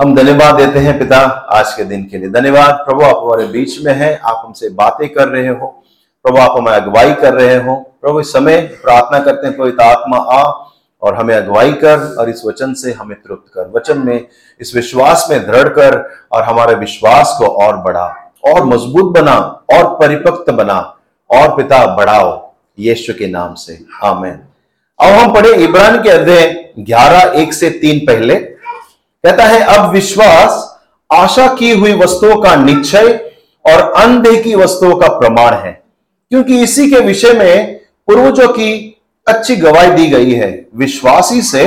हम 0.00 0.14
धन्यवाद 0.14 0.54
देते 0.54 0.78
हैं 0.78 0.98
पिता 0.98 1.18
आज 1.50 1.72
के 1.74 1.84
दिन 1.84 2.04
के 2.04 2.18
लिए। 2.18 2.28
धन्यवाद, 2.28 2.74
प्रभु 2.74 3.02
आप 3.02 3.16
हमारे 3.16 3.46
बीच 3.46 3.84
में 3.84 3.92
हैं, 3.94 4.20
आप 4.20 4.42
हमसे 4.46 4.68
बातें 4.68 5.08
कर 5.08 5.28
रहे 5.28 5.48
हो। 5.48 5.66
प्रभु 6.24 6.38
आप 6.38 6.56
हमें 6.58 6.72
अगुवाई 6.72 7.12
कर 7.12 7.34
रहे 7.34 7.56
हो। 7.56 7.74
प्रभु 8.02 8.20
इस 8.20 8.32
समय 8.32 8.60
प्रार्थना 8.60 9.18
करते 9.18 9.46
हैं, 9.46 9.56
पवित्र 9.56 9.82
आत्मा 9.82 10.16
आ 10.16 10.42
और 11.02 11.14
हमें 11.14 11.34
अगुवाई 11.36 11.72
कर 11.72 12.16
और 12.18 12.30
इस 12.30 12.42
वचन 12.46 12.74
से 12.74 12.92
हमें 12.92 13.16
तृप्त 13.16 13.52
कर। 13.54 13.70
वचन 13.76 13.98
में 13.98 14.26
इस 14.60 14.74
विश्वास 14.74 15.26
में 15.30 15.46
दृढ़ 15.46 15.68
कर 15.68 16.10
और 16.32 16.42
हमारे 16.42 16.74
विश्वास 16.74 17.36
को 17.38 17.46
और 17.46 17.76
बढ़ा, 17.76 18.32
और 18.44 18.64
मज़बूत 18.64 19.14
बना, 19.14 19.36
और 19.72 19.94
परिपक्व 19.94 20.52
बना, 20.52 20.78
और 21.30 21.56
पिता 21.56 21.96
बढ़ाओ 21.96 22.52
यीशु 22.78 23.12
के 23.12 23.26
नाम 23.26 23.54
से। 23.54 23.84
आमेन। 24.04 24.38
अब 25.00 25.08
हम 25.08 25.34
पढ़े 25.34 25.54
इब्रान 25.54 26.02
के 26.02 26.08
अध्याय 26.08 26.72
ग्यारह, 26.78 27.40
एक 27.40 27.52
से 27.52 27.70
तीन 27.70 27.98
पहले। 27.98 28.55
कहता 29.26 29.44
है, 29.44 29.60
अब 29.60 29.90
विश्वास 29.90 30.78
आशा 31.12 31.54
की 31.54 31.70
हुई 31.70 31.92
वस्तुओं 31.92 32.36
का 32.36 32.54
निश्चय 32.54 33.32
और 33.66 33.92
अनदेखी 33.92 34.54
वस्तुओं 34.54 34.96
का 34.96 35.08
प्रमाण 35.08 35.54
है। 35.54 35.82
क्योंकि 36.30 36.62
इसी 36.62 36.90
के 36.90 37.00
विषय 37.00 37.32
में 37.32 37.76
पूर्वजों 37.76 38.48
की 38.48 39.00
अच्छी 39.28 39.56
गवाही 39.56 39.90
दी 39.90 40.06
गई 40.06 40.32
है। 40.32 40.66
विश्वासी 40.76 41.42
से 41.42 41.64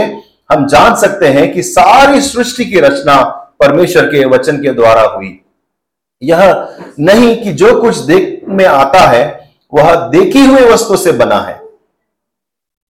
हम 0.51 0.67
जान 0.67 0.95
सकते 0.95 1.27
हैं 1.27 1.53
कि 1.53 1.63
सारी 1.63 2.21
सृष्टि 2.21 2.65
की 2.65 2.79
रचना 2.79 3.23
परमेश्वर 3.59 4.05
के 4.05 4.25
वचन 4.25 4.57
के 4.57 4.71
द्वारा 4.71 5.01
हुई। 5.01 5.41
यह 6.23 6.67
नहीं 6.99 7.37
कि 7.37 7.51
जो 7.51 7.81
कुछ 7.81 7.97
देख 7.97 8.41
में 8.47 8.65
आता 8.65 8.99
है, 8.99 9.51
वह 9.73 9.95
देखी 9.95 10.45
हुई 10.45 10.61
वस्तु 10.61 10.97
से 10.97 11.11
बना 11.11 11.39
है। 11.39 11.61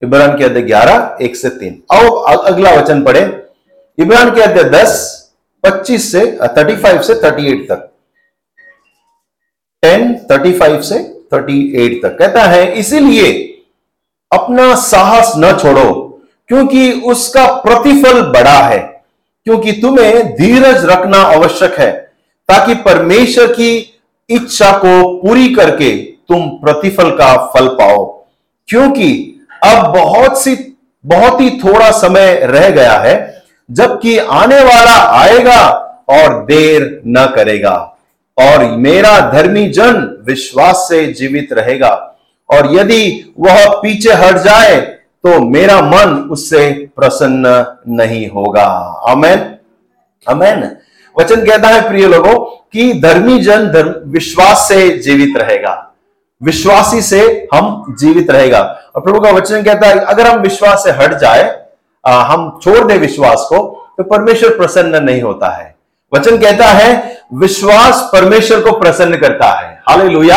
इब्रान 0.03 0.37
के 0.37 0.43
अध्याय 0.43 0.63
ग्यारह, 0.63 1.17
एक 1.21 1.35
से 1.35 1.49
तीन। 1.49 1.83
आओ, 1.93 2.07
अगला 2.21 2.71
वचन 2.71 3.01
पढ़े। 3.01 3.42
इब्रान 3.97 4.29
के 4.35 4.41
अध्याय 4.41 4.69
दस, 4.69 4.93
पच्चीस 5.63 6.11
से 6.11 6.21
थर्टी 6.57 6.75
फाइव 6.75 7.01
से 7.01 7.15
थर्टी 7.15 7.45
एट 7.47 7.67
तक। 7.69 7.89
टेन 9.83 10.13
थर्टी 10.31 10.53
फाइव 10.53 10.81
से 10.81 10.97
थर्टी 11.33 11.57
एट 11.75 12.01
तक। 12.03 12.17
कहता 12.17 12.43
है, 12.43 12.71
इसीलिए 12.71 13.31
अपना 14.31 14.73
साहस 14.75 15.33
न 15.37 15.51
छोड़ो, 15.57 15.91
क्योंकि 16.49 16.91
उसका 16.91 17.45
प्रतिफल 17.55 18.21
बड़ा 18.31 18.57
है, 18.59 18.79
क्योंकि 19.45 19.71
तुम्हें 19.71 20.33
धीरज 20.35 20.85
रखना 20.85 21.17
आवश्यक 21.17 21.79
है, 21.79 21.91
ताकि 22.49 22.75
परमेश्वर 22.83 23.53
की 23.53 23.77
इच्छा 24.29 24.71
को 24.77 25.21
पूरी 25.21 25.53
करके 25.55 25.95
तुम 26.27 26.49
प्रतिफल 26.57 27.11
का 27.11 27.35
फल 27.45 27.67
पाओ। 27.75 28.05
क्योंकि 28.69 29.11
अब 29.63 29.93
बहुत 29.93 30.41
सी, 30.41 30.55
बहुत 31.05 31.41
ही 31.41 31.49
थोड़ा 31.59 31.91
समय 31.91 32.33
रह 32.43 32.69
गया 32.69 32.97
है 32.99 33.42
जबकि 33.71 34.17
आने 34.17 34.59
वाला 34.59 35.09
आएगा 35.19 35.67
और 36.09 36.45
देर 36.45 37.01
न 37.07 37.31
करेगा। 37.35 37.97
और 38.39 38.65
मेरा 38.65 39.31
धर्मी 39.31 39.67
जन 39.67 40.23
विश्वास 40.25 40.75
से 40.75 41.05
जीवित 41.05 41.53
रहेगा। 41.53 42.15
और 42.49 42.75
यदि 42.75 43.33
वह 43.39 43.69
पीछे 43.69 44.13
हट 44.13 44.35
जाए 44.37 44.81
तो 45.25 45.39
मेरा 45.39 45.81
मन 45.81 46.29
उससे 46.31 46.87
प्रसन्न 46.95 47.65
नहीं 47.87 48.29
होगा। 48.29 48.65
अमेन 49.07 49.55
अमेन 50.27 50.77
वचन 51.19 51.45
कहता 51.45 51.67
है, 51.67 51.87
प्रिय 51.87 52.07
लोगों, 52.07 52.45
कि 52.73 52.93
धर्मी 52.93 53.39
जन 53.39 53.67
धर्म 53.67 54.11
विश्वास 54.11 54.65
से 54.67 54.97
जीवित 54.97 55.33
रहेगा। 55.37 55.91
विश्वासी 56.43 57.01
से 57.01 57.47
हम 57.53 57.95
जीवित 57.99 58.31
रहेगा। 58.31 58.59
और 58.95 59.01
प्रभु 59.01 59.19
का 59.19 59.31
वचन 59.31 59.63
कहता 59.63 59.87
है, 59.87 59.99
अगर 59.99 60.27
हम 60.27 60.39
विश्वास 60.39 60.83
से 60.83 60.91
हट 60.91 61.13
जाए 61.13 61.62
हम 62.09 62.59
छोड़ 62.63 62.87
दे 62.87 62.97
विश्वास 62.97 63.45
को 63.49 63.87
तो 63.97 64.03
परमेश्वर 64.03 64.49
प्रसन्न 64.49 65.03
नहीं 65.03 65.21
होता 65.21 65.47
है। 65.49 65.75
वचन 66.15 66.37
कहता 66.37 66.65
है, 66.65 67.21
विश्वास 67.33 68.09
परमेश्वर 68.13 68.61
को 68.61 68.79
प्रसन्न 68.79 69.17
करता 69.17 69.45
है। 69.45 69.81
हाल 69.89 70.29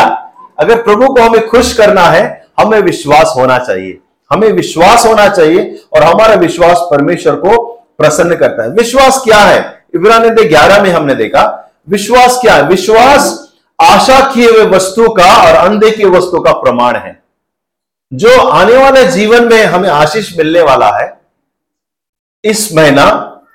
अगर 0.59 0.81
प्रभु 0.81 1.07
को 1.07 1.21
हमें 1.21 1.47
खुश 1.47 1.73
करना 1.73 2.01
है, 2.01 2.47
हमें 2.59 2.79
विश्वास 2.79 3.33
होना 3.37 3.59
चाहिए। 3.59 3.99
हमें 4.33 4.51
विश्वास 4.51 5.05
होना 5.05 5.29
चाहिए 5.29 5.83
और 5.93 6.03
हमारा 6.03 6.33
विश्वास 6.33 6.77
परमेश्वर 6.91 7.35
को 7.35 7.71
प्रसन्न 7.97 8.35
करता 8.35 8.63
है। 8.63 8.69
विश्वास 8.69 9.21
क्या 9.23 9.37
है? 9.37 9.83
इब्रान 9.95 10.29
ग्यारह 10.29 10.83
में 10.83 10.89
हमने 10.89 11.15
देखा। 11.15 11.71
विश्वास 11.89 12.39
क्या 12.41 12.53
है? 12.53 12.63
विश्वास 12.63 13.49
आशा 13.81 14.33
किए 14.33 14.49
हुए 14.49 14.65
वस्तु 14.65 15.09
का 15.09 15.47
और 15.47 15.55
अनदेखी 15.55 16.05
वस्तु 16.05 16.39
का 16.39 16.51
प्रमाण 16.51 16.95
है। 16.95 17.23
जो 18.13 18.41
आने 18.41 18.77
वाले 18.77 19.03
जीवन 19.03 19.43
में 19.43 19.65
हमें 19.65 19.89
आशीष 19.89 20.37
मिलने 20.37 20.61
वाला 20.61 20.91
है 20.91 21.16
इस 22.43 22.75
महीना, 22.75 23.03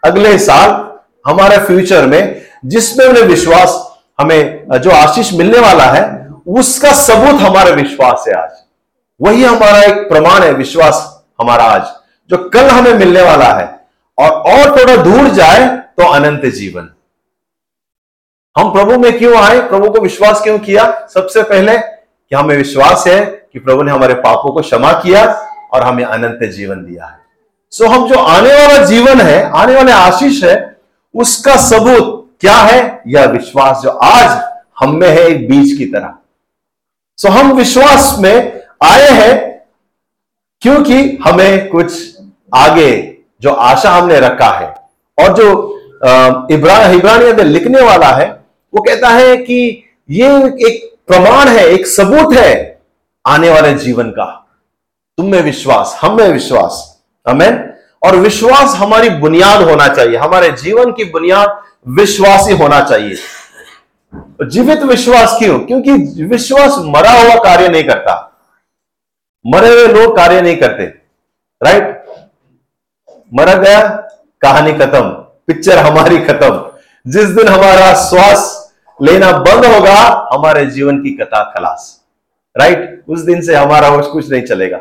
अगले 0.04 0.38
साल, 0.38 0.93
हमारे 1.31 1.59
फ्यूचर 1.59 2.06
में, 2.06 2.43
जिसमें 2.65 3.06
उन्हें 3.06 3.25
विश्वास, 3.25 3.98
हमें, 4.20 4.69
जो 4.78 4.91
आशीष 4.91 5.32
मिलने 5.32 5.59
वाला 5.59 5.84
है, 5.84 6.28
उसका 6.47 6.93
सबूत 6.93 7.41
हमारा 7.41 7.70
विश्वास 7.70 8.25
है 8.28 8.34
आज। 8.34 8.50
वही 9.22 9.44
हमारा 9.44 9.82
एक 9.82 10.09
प्रमाण 10.09 10.43
है, 10.43 10.53
विश्वास 10.53 11.25
हमारा 11.41 11.65
आज, 11.65 11.82
जो 12.31 12.48
कल 12.48 12.66
हमें 12.66 12.94
मिलने 12.94 13.22
वाला 13.22 13.44
है। 13.44 13.87
और 14.19 14.31
और 14.31 14.81
थोड़ा 14.81 14.97
दूर 14.97 15.28
जाए 15.28 15.76
तो 15.76 16.12
अनंत 16.12 16.47
जीवन। 16.47 16.88
हम 18.59 18.72
प्रभु 18.72 18.99
में 18.99 19.19
क्यों 19.19 19.37
आए? 19.37 19.60
प्रभु 19.60 19.91
को 19.91 20.00
विश्वास 20.00 20.43
क्यों 20.43 20.59
किया? 20.59 21.09
सबसे 21.14 21.43
पहले, 21.43 21.78
कि 21.78 22.37
हमें 22.37 22.56
विश्वास 22.56 23.04
है 23.06 23.26
कि 23.53 23.59
प्रभु 23.59 23.82
ने 23.82 23.93
हमारे 23.93 24.14
पापों 24.14 24.53
को 24.53 24.60
क्षमा 24.60 24.93
किया 24.93 25.32
और 25.72 25.82
हमें 25.82 26.04
अनंत 26.04 26.50
जीवन 26.50 26.76
दिया 26.76 27.06
है। 27.06 27.21
सो 27.72 27.86
हम 27.86 28.08
जो 28.08 28.14
आने 28.14 28.52
वाला 28.52 28.84
जीवन 28.84 29.20
है, 29.20 29.42
आने 29.50 29.74
वाले 29.74 29.92
आशीष 29.92 30.42
है, 30.44 30.76
उसका 31.14 31.56
सबूत 31.58 32.18
क्या 32.40 32.54
है? 32.54 33.02
यह 33.06 33.24
विश्वास 33.26 33.80
जो 33.82 33.90
आज 33.90 34.40
हम 34.80 34.96
में 34.96 35.08
है 35.08 35.26
एक 35.26 35.48
बीज 35.48 35.76
की 35.78 35.86
तरह। 35.86 36.14
सो 37.18 37.28
हम 37.28 37.52
विश्वास 37.52 38.14
में 38.18 38.62
आए 38.84 39.08
हैं 39.10 39.34
क्योंकि 40.62 41.18
हमें 41.24 41.68
कुछ 41.68 41.92
आगे 42.54 42.90
जो 43.42 43.50
आशा 43.50 43.90
हमने 43.90 44.20
रखा 44.20 44.50
है 44.50 44.68
और 45.18 45.36
जो 45.36 45.50
इब्राहिम 46.54 46.98
इब्रानिया 46.98 47.34
में 47.34 47.44
लिखने 47.44 47.80
वाला 47.80 48.06
है, 48.06 48.30
वो 48.74 48.82
कहता 48.82 49.08
है 49.08 49.36
कि 49.36 49.84
ये 50.10 50.28
एक 50.66 50.90
प्रमाण 51.08 51.48
है, 51.48 51.66
एक 51.66 51.86
सबूत 51.86 52.36
है 52.36 52.80
आने 53.24 53.50
वाले 53.50 53.74
जीवन 53.74 54.10
का। 54.10 54.24
तुम 55.18 55.26
में 55.26 55.42
विश्वास, 55.42 55.98
हम 56.02 56.16
में 56.16 56.28
विश्वास। 56.28 56.91
अमेन 57.26 57.74
और 58.02 58.16
विश्वास 58.16 58.74
हमारी 58.76 59.10
बुनियाद 59.10 59.62
होना 59.62 59.88
चाहिए। 59.88 60.16
हमारे 60.16 60.52
जीवन 60.52 60.92
की 60.92 61.04
बुनियाद 61.04 61.62
विश्वासी 61.88 62.52
होना 62.52 62.80
चाहिए। 62.80 63.16
जीवित 64.46 64.82
विश्वास 64.82 65.36
क्यों? 65.38 65.60
क्योंकि 65.60 66.24
विश्वास 66.24 66.74
मरा 66.78 67.10
हुआ 67.10 67.34
कार्य 67.34 67.68
नहीं 67.68 67.84
करता। 67.84 68.40
मरे 69.46 69.68
हुए 69.68 69.86
लोग 69.86 70.16
कार्य 70.16 70.40
नहीं 70.40 70.56
करते। 70.56 70.84
राइट 71.62 72.04
मरा 73.34 73.54
गया, 73.54 73.88
कहानी 74.40 74.72
खत्म। 74.72 75.10
पिक्चर 75.46 75.78
हमारी 75.78 76.18
खत्म। 76.18 76.72
जिस 77.06 77.24
दिन 77.24 77.48
हमारा 77.48 77.94
श्वास 77.94 78.72
लेना 79.02 79.32
बंद 79.32 79.66
होगा, 79.66 80.28
हमारे 80.32 80.66
जीवन 80.66 80.98
की 80.98 81.10
कथा 81.10 81.52
खलास। 81.56 82.04
राइट 82.60 83.04
उस 83.08 83.20
दिन 83.20 83.40
से 83.40 83.54
हमारा 83.54 83.96
कुछ 83.96 84.30
नहीं 84.30 84.42
चलेगा। 84.42 84.80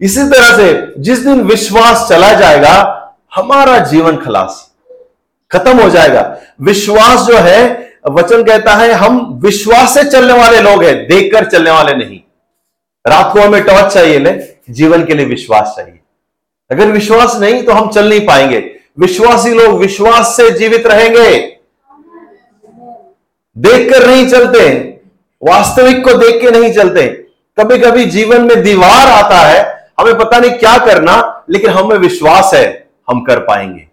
इसी 0.00 0.22
तरह 0.22 0.56
से 0.56 0.94
जिस 0.98 1.18
दिन 1.18 1.40
विश्वास 1.40 2.08
चला 2.08 2.32
जाएगा, 2.32 2.94
हमारा 3.34 3.78
जीवन 3.78 4.16
खलास 4.16 4.70
खत्म 5.52 5.80
हो 5.80 5.90
जाएगा। 5.90 6.38
विश्वास 6.62 7.20
जो 7.20 7.36
है, 7.36 7.90
वचन 8.10 8.42
कहता 8.42 8.74
है, 8.74 8.92
हम 8.92 9.40
विश्वास 9.44 9.94
से 9.94 10.04
चलने 10.04 10.32
वाले 10.32 10.60
लोग 10.60 10.84
हैं, 10.84 11.08
देखकर 11.08 11.44
चलने 11.44 11.70
वाले 11.70 11.94
नहीं। 11.94 12.20
रात 13.06 13.32
को 13.32 13.40
हमें 13.40 13.62
टॉर्च 13.62 13.94
चाहिए 13.94 14.18
ना, 14.18 14.30
जीवन 14.70 15.04
के 15.04 15.14
लिए 15.14 15.26
विश्वास 15.26 15.74
चाहिए। 15.76 16.00
अगर 16.70 16.86
विश्वास 16.86 17.36
नहीं 17.36 17.62
तो 17.62 17.72
हम 17.72 17.88
चल 17.88 18.08
नहीं 18.08 18.26
पाएँगे। 18.26 18.74
विश्वासी 18.98 19.50
लोग 19.50 19.78
विश्वास 19.78 20.36
से 20.36 20.50
जीवित 20.50 20.86
रहेंगे। 20.86 21.58
देखकर 23.58 24.06
नहीं 24.06 24.28
चलते, 24.28 24.68
वास्तविक 25.42 26.04
को 26.04 26.14
देख 26.14 26.40
के 26.40 26.50
नहीं 26.50 26.72
चलते। 26.72 27.08
कभी 27.60 27.78
कभी 27.78 28.04
जीवन 28.04 28.40
में 28.40 28.62
दीवार 28.62 29.08
आता 29.08 29.36
है 29.36 29.77
हमें 30.00 30.18
पता 30.18 30.38
नहीं 30.38 30.50
क्या 30.50 30.78
करना, 30.78 31.44
लेकिन 31.50 31.70
हमें 31.70 31.96
विश्वास 31.96 32.50
है, 32.54 32.90
हम 33.10 33.20
कर 33.20 33.38
पाएँगे। 33.38 33.88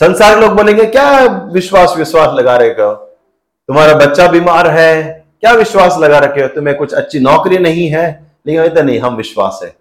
संसार 0.00 0.40
लोग 0.40 0.52
बोलेंगे, 0.52 0.86
क्या 0.86 1.20
विश्वास 1.52 1.94
विश्वास 1.96 2.34
लगा 2.34 2.56
रहे 2.56 2.68
हो? 2.68 2.94
तुम्हारा 3.68 3.94
बच्चा 3.94 4.28
बीमार 4.28 4.66
है, 4.66 5.24
क्या 5.40 5.52
विश्वास 5.52 5.96
लगा 5.98 6.18
रखे 6.18 6.42
हो? 6.42 6.48
तुम्हें 6.48 6.76
कुछ 6.76 6.94
अच्छी 6.94 7.18
नौकरी 7.18 7.58
नहीं 7.58 7.88
है? 7.88 8.32
लेकिन 8.46 8.68
तो 8.68 8.82
नहीं, 8.82 9.00
हम 9.00 9.14
विश्वास 9.14 9.60
है। 9.62 9.76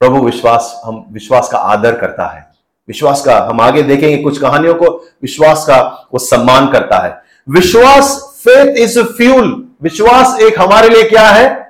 प्रभु 0.00 0.24
विश्वास, 0.24 0.80
हम 0.84 1.06
विश्वास 1.10 1.48
का 1.48 1.58
आदर 1.58 1.94
करता 1.94 2.26
है। 2.26 2.46
विश्वास 2.88 3.24
का, 3.24 3.38
हम 3.38 3.60
आगे 3.60 3.82
देखेंगे 3.82 4.16
कुछ 4.16 4.40
कहानियों 4.40 4.74
को, 4.74 4.84
विश्वास 5.22 5.64
का, 5.64 6.08
वो 6.12 6.18
सम्मान 6.18 6.72
करता 6.72 6.98
है। 6.98 7.22
विश्वास 7.48 8.34
फेथ 8.44 8.76
इज़ 8.76 9.02
फ्यूल 9.02 9.68
विश्वास 9.82 10.40
एक 10.40 10.60
हमारे 10.60 10.88
लिए 10.88 11.02
क्या 11.02 11.28
है? 11.28 11.63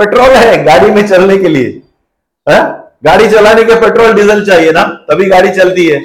पेट्रोल 0.00 0.30
है 0.30 0.64
गाड़ी 0.64 0.90
में 0.90 1.08
चलने 1.08 1.36
के 1.36 1.48
लिए। 1.48 1.82
है? 2.50 2.62
गाड़ी 3.04 3.30
चलाने 3.30 3.64
के 3.64 3.74
पेट्रोल, 3.74 4.12
डीजल 4.12 4.44
चाहिए 4.46 4.72
ना? 4.72 4.82
तभी 4.82 5.26
गाड़ी 5.26 5.50
चलती 5.50 5.86
है। 5.86 5.98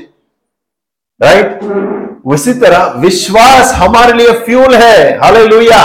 राइट 1.21 1.59
उसी 2.25 2.53
तरह 2.53 2.93
विश्वास 2.97 3.73
हमारे 3.73 4.13
लिए 4.13 4.31
फ्यूल 4.31 4.75
है। 4.75 5.17
हालेलुया 5.17 5.83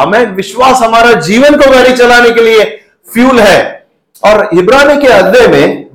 हमें 0.00 0.26
विश्वास 0.26 0.82
हमारा 0.82 1.12
जीवन 1.12 1.54
को 1.54 1.70
गाड़ी 1.70 1.92
चलाने 1.92 2.30
के 2.30 2.40
लिए 2.40 2.64
फ्यूल 3.12 3.38
है। 3.40 3.86
और 4.24 4.48
इब्रानी 4.58 5.00
के 5.00 5.08
अध्याय 5.08 5.46
में 5.46 5.90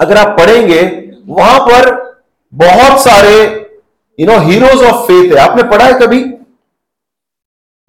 अगर 0.00 0.16
आप 0.16 0.38
पढ़ेंगे, 0.38 0.82
वहाँ 1.26 1.60
पर 1.60 2.16
बहुत 2.54 3.00
सारे 3.00 3.34
you 4.20 4.26
know 4.26 4.38
heroes 4.38 4.82
of 4.82 4.96
faith 4.96 5.32
है। 5.32 5.38
आपने 5.38 5.62
पढ़ा 5.62 5.84
है 5.84 5.92
कभी? 5.92 6.35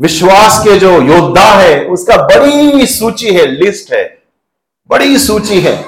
विश्वास 0.01 0.59
के 0.63 0.77
जो 0.77 1.01
योद्धा 1.01 1.43
है, 1.43 1.85
उसका 1.85 2.17
बड़ी 2.17 2.85
सूची 2.85 3.33
है 3.33 3.47
लिस्ट 3.47 3.93
है। 3.93 4.17
बड़ी 4.89 5.17
सूची 5.17 5.61
है। 5.61 5.83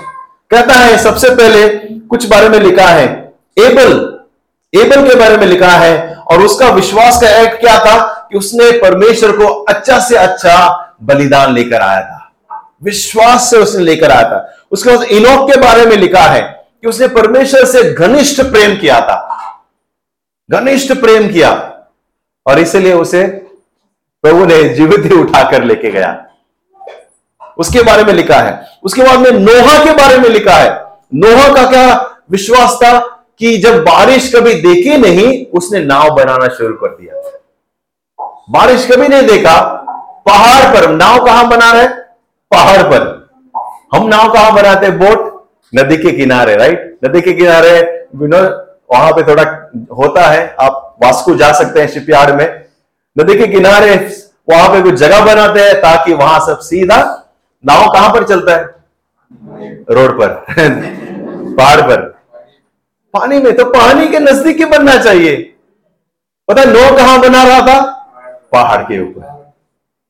कहता 0.51 0.73
है, 0.73 0.97
सबसे 0.97 1.29
पहले 1.29 1.69
कुछ 1.97 2.27
बारे 2.27 2.50
में 2.50 2.59
लिखा 2.59 2.88
है। 2.88 3.33
एबल 3.57 4.19
एबल 4.75 5.07
के 5.07 5.15
बारे 5.15 5.38
में 5.38 5.47
लिखा 5.47 5.69
है 5.69 6.15
और 6.15 6.41
उसका 6.41 6.69
विश्वास 6.69 7.21
का 7.21 7.29
एक्ट 7.29 7.59
क्या 7.59 7.79
था 7.79 8.27
कि 8.31 8.38
उसने 8.38 8.71
परमेश्वर 8.71 9.31
को 9.31 9.45
अच्छा 9.45 10.00
से 10.00 10.17
अच्छा 10.17 10.85
बलिदान 11.03 11.53
लेकर 11.53 11.81
आया 11.81 12.01
था। 12.01 12.31
विश्वास 12.83 13.50
से 13.51 13.57
उसने 13.57 13.83
लेकर 13.83 14.12
आया 14.12 14.23
था। 14.23 14.57
उसके 14.71 14.89
बाद 14.89 15.03
इनोक 15.03 15.51
के 15.51 15.57
बारे 15.57 15.85
में 15.85 15.97
लिखा 15.97 16.21
है 16.21 16.41
कि 16.81 16.88
उसने 16.88 17.07
परमेश्वर 17.07 17.65
से 17.65 17.94
घनिष्ठ 17.94 18.41
प्रेम 18.41 18.77
किया 18.77 19.01
था। 19.01 19.39
घनिष्ठ 20.51 20.94
प्रेम 20.94 21.27
किया 21.27 21.79
और 22.47 22.59
इसलिए 22.59 22.94
उसे 22.94 23.38
प्रभु 24.24 24.45
ने 24.45 24.63
जीवित 24.69 25.06
ही 25.06 25.21
उठाकर 25.21 25.63
लेके 25.63 25.92
गया। 25.92 26.25
उसके 27.57 27.81
बारे 27.81 28.04
में 28.04 28.13
लिखा 28.13 28.36
है। 28.36 28.66
उसके 28.83 29.01
बाद 29.01 29.19
में 29.19 29.31
नोहा 29.31 29.83
के 29.86 29.92
बारे 29.92 30.18
में 30.18 30.30
लिखा 30.30 30.54
है। 30.54 30.69
नोहा 31.13 31.48
का 31.54 31.69
क्या 31.69 32.18
विश्वास 32.31 32.80
था 32.83 33.00
कि 33.39 33.57
जब 33.57 33.83
बारिश 33.83 34.33
कभी 34.36 34.54
देखी 34.54 34.98
नहीं, 34.98 35.45
उसने 35.57 35.80
नाव 35.80 36.10
बनाना 36.10 36.48
शुरू 36.48 36.74
कर 36.74 36.88
दिया। 36.88 37.21
बारिश 38.50 38.88
कभी 38.92 39.07
नहीं 39.07 39.27
देखा, 39.27 39.62
पहाड़ 40.27 40.75
पर। 40.75 40.89
नाव 40.89 41.25
कहाँ 41.25 41.48
बना 41.50 41.72
रहे 41.72 41.88
पहाड़ 42.51 42.81
पर। 42.83 43.30
हम 43.94 44.07
नाव 44.07 44.33
कहाँ 44.33 44.54
बनाते 44.54 44.86
हैं? 44.86 45.00
बोट? 45.00 45.48
नदी 45.75 45.98
के 45.98 46.12
किनारे 46.12 46.56
राइट 46.56 46.98
नदी 47.06 47.22
के 47.22 47.33
किनारे 47.33 48.07
वहाँ 48.92 49.12
पे 49.12 49.24
थोड़ा 49.24 49.44
होता 49.98 50.22
है। 50.22 50.56
आप 50.62 50.95
वास्को 51.04 51.36
जा 51.36 51.51
सकते 51.51 51.80
हैं 51.80 51.88
शिपयार्ड 51.88 52.36
में। 52.36 52.69
नदी 53.17 53.38
के 53.38 53.47
किनारे, 53.47 54.23
वहाँ 54.50 54.69
पे 54.69 54.81
कुछ 54.81 54.94
जगह 54.94 55.25
बनाते 55.25 55.59
हैं 55.59 55.75
ताकि 55.75 56.13
वहाँ 56.13 56.39
सब 56.39 56.59
सीधा 56.59 57.29
नाव 57.65 57.94
कहाँ 57.94 58.13
पर 58.13 58.27
चलता 58.27 58.56
है? 58.56 58.63
रोड 59.89 60.19
पर, 60.21 60.45
पहाड़ 61.57 61.81
पर। 61.81 62.01
पानी 63.13 63.39
में 63.39 63.56
तो 63.56 63.65
पानी 63.65 64.07
के 64.07 64.19
नज़दीक 64.19 64.57
ही 64.57 64.65
बनना 64.65 64.97
चाहिए। 64.97 65.56
पता 66.47 66.63
नो 66.63 66.97
कहाँ 66.97 67.19
बना 67.19 67.44
रहा 67.44 67.61
था? 67.61 67.91
पहाड़ 68.51 68.83
के 68.83 69.01
ऊपर। 69.03 69.53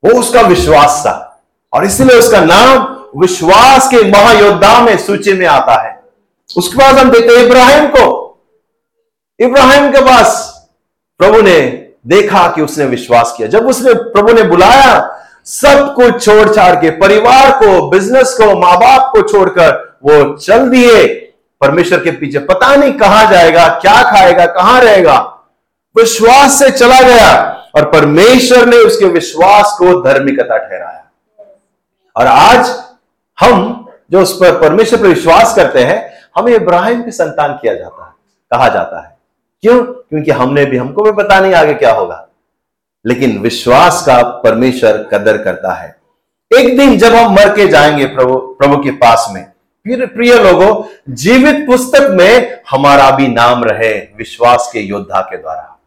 वो 0.04 0.20
उसका 0.20 0.42
विश्वास 0.42 1.04
था। 1.06 1.44
और 1.74 1.86
इसलिए 1.86 2.20
उसका 2.20 2.40
नाम 2.42 3.00
विश्वास 3.20 3.88
के 3.88 4.12
महायोद्धा 4.12 4.82
में 4.82 4.98
सूची 4.98 5.34
में 5.34 5.48
आता 5.48 5.88
है। 5.88 6.04
उसके 6.58 6.78
बाद 6.78 6.98
हम 6.98 7.12
देखते 7.12 7.46
इब्राहिम 7.46 7.88
को। 7.88 8.30
इब्राहिम 9.40 9.92
के 9.92 10.02
पास 10.02 10.56
प्रभु 11.18 11.42
ने 11.42 11.89
देखा 12.06 12.48
कि 12.48 12.62
उसने 12.62 12.86
विश्वास 12.86 13.34
किया। 13.38 13.48
जब 13.48 13.68
उसने 13.68 13.94
प्रभु 13.94 14.34
ने 14.34 14.44
बुलाया, 14.44 15.16
सब 15.46 15.94
कुछ 15.96 16.26
छोड़ 16.26 16.54
छाड़ 16.56 16.76
के, 16.76 16.90
परिवार 16.90 17.52
को 17.52 17.90
बिज़नेस 17.90 18.34
को 18.34 18.46
माँ 18.60 18.78
बाप 18.78 19.12
को 19.12 19.22
छोड़कर, 19.22 20.00
वो 20.04 20.38
चल 20.38 20.70
दिए। 20.70 21.08
परमेश्वर 21.62 22.00
के 22.00 22.12
पीछे 22.12 22.40
पता 22.40 22.76
नहीं 22.76 22.94
कहाँ 22.94 23.30
जाएगा, 23.32 23.68
क्या 23.82 24.02
खाएगा, 24.04 24.46
कहाँ 24.46 24.80
रहेगा। 24.82 25.18
विश्वास 25.96 26.60
से 26.60 26.70
चला 26.72 27.02
गया 27.02 27.32
और 27.76 27.86
परमेश्वर 27.86 28.66
ने 28.66 28.78
उसके 28.78 29.06
विश्वास 29.06 29.76
को 29.80 30.02
धर्मिकता 30.04 30.58
ठहराया। 30.58 31.04
और 32.16 32.28
आज 32.28 32.76
हम 33.38 33.86
जो 34.12 34.22
उस 34.22 34.34
पर 34.34 34.60
परमेश्वर 34.60 35.00
पर 35.00 35.08
विश्वास 35.08 35.56
करते 35.56 35.80
हैं, 35.80 36.02
हमें 36.38 36.54
इब्राहिम 36.54 37.04
की 37.04 37.12
संतान 37.12 37.54
किया 37.54 37.74
जाता 37.74 38.06
है, 38.06 38.12
कहा 38.52 38.68
जाता 38.70 39.02
है। 39.02 39.18
क्यों? 39.62 39.84
क्योंकि 39.84 40.32
हमने 40.32 40.66
भी, 40.66 40.78
हमको 40.78 41.04
भी 41.04 41.12
पता 41.12 41.40
नहीं 41.40 41.54
आगे 41.54 41.74
क्या 41.74 41.94
होगा। 41.94 42.28
लेकिन 43.06 43.40
विश्वास 43.40 44.04
का 44.06 44.24
परमेश्वर 44.24 45.10
कदर 45.14 45.38
करता 45.38 45.74
है। 45.74 45.96
एक 46.60 46.78
दिन 46.78 46.98
जब 46.98 47.14
हम 47.14 47.34
मर 47.34 47.56
के 47.56 47.68
जाएँगे 47.68 48.06
प्रभु 48.06 48.38
प्रभु 48.38 48.78
के 48.78 48.92
पास 48.92 49.28
में 49.32 49.52
फिर 49.84 50.06
प्रिय 50.06 50.34
लोगों, 50.36 50.84
जीवित 51.10 51.56
पुस्तक 51.68 52.08
में 52.12 52.62
हमारा 52.70 53.12
भी 53.12 53.28
नाम 53.28 53.64
रहे 53.64 53.94
विश्वास 53.94 54.70
के 54.74 54.80
योद्धा 54.80 55.22
के 55.22 55.38
द्वारा। 55.38 55.80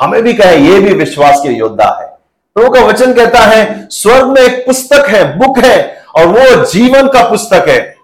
हमें 0.00 0.22
भी 0.22 0.34
कहे, 0.34 0.56
ये 0.56 0.80
भी 0.80 0.94
विश्वास 0.94 1.40
के 1.42 1.48
योद्धा 1.48 1.98
है। 2.00 2.08
प्रभु 2.54 2.70
का 2.70 2.80
वचन 2.80 3.14
कहता 3.14 3.38
है, 3.38 3.88
स्वर्ग 3.90 4.26
में 4.26 4.42
एक 4.42 4.66
पुस्तक 4.66 5.04
है, 5.08 5.38
बुक 5.38 5.58
है, 5.58 6.04
और 6.14 6.26
वो 6.26 6.64
जीवन 6.64 7.08
का 7.08 7.30
पुस्तक 7.30 7.64
है। 7.68 7.96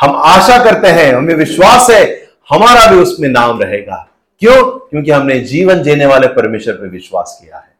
हम 0.00 0.16
आशा 0.16 0.64
करते 0.64 0.88
हैं, 0.88 1.14
हमें 1.14 1.34
विश्वास 1.34 1.90
है, 1.90 2.28
हमारा 2.50 2.90
भी 2.90 2.98
उसमें 2.98 3.28
नाम 3.28 3.62
रहेगा। 3.62 4.08
क्यों? 4.38 4.78
क्योंकि 4.78 5.10
हमने 5.10 5.40
जीवन 5.40 5.82
जीने 5.82 6.06
वाले 6.06 6.26
परमेश्वर 6.26 6.74
पर 6.74 6.86
विश्वास 6.86 7.38
किया 7.42 7.56
है। 7.56 7.76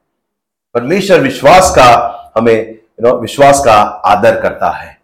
परमेश्वर 0.75 1.21
विश्वास 1.21 1.71
का 1.71 2.23
हमें 2.37 2.71
यू 2.73 3.09
नो 3.09 3.17
विश्वास 3.17 3.63
का 3.65 3.73
आदर 3.83 4.41
करता 4.41 4.71
है। 4.71 5.01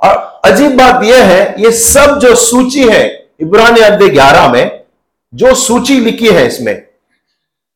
और 0.00 0.40
अजीब 0.44 0.70
बात 0.70 1.04
यह 1.04 1.24
है, 1.24 1.62
ये 1.62 1.72
सब 1.72 2.18
जो 2.18 2.34
सूची 2.34 2.88
है, 2.88 3.30
इब्रानी 3.40 3.80
अध्याय 3.80 4.10
ग्यारह 4.10 4.52
में, 4.52 4.84
जो 5.34 5.54
सूची 5.54 6.00
लिखी 6.00 6.28
है 6.28 6.46
इसमें, 6.46 6.86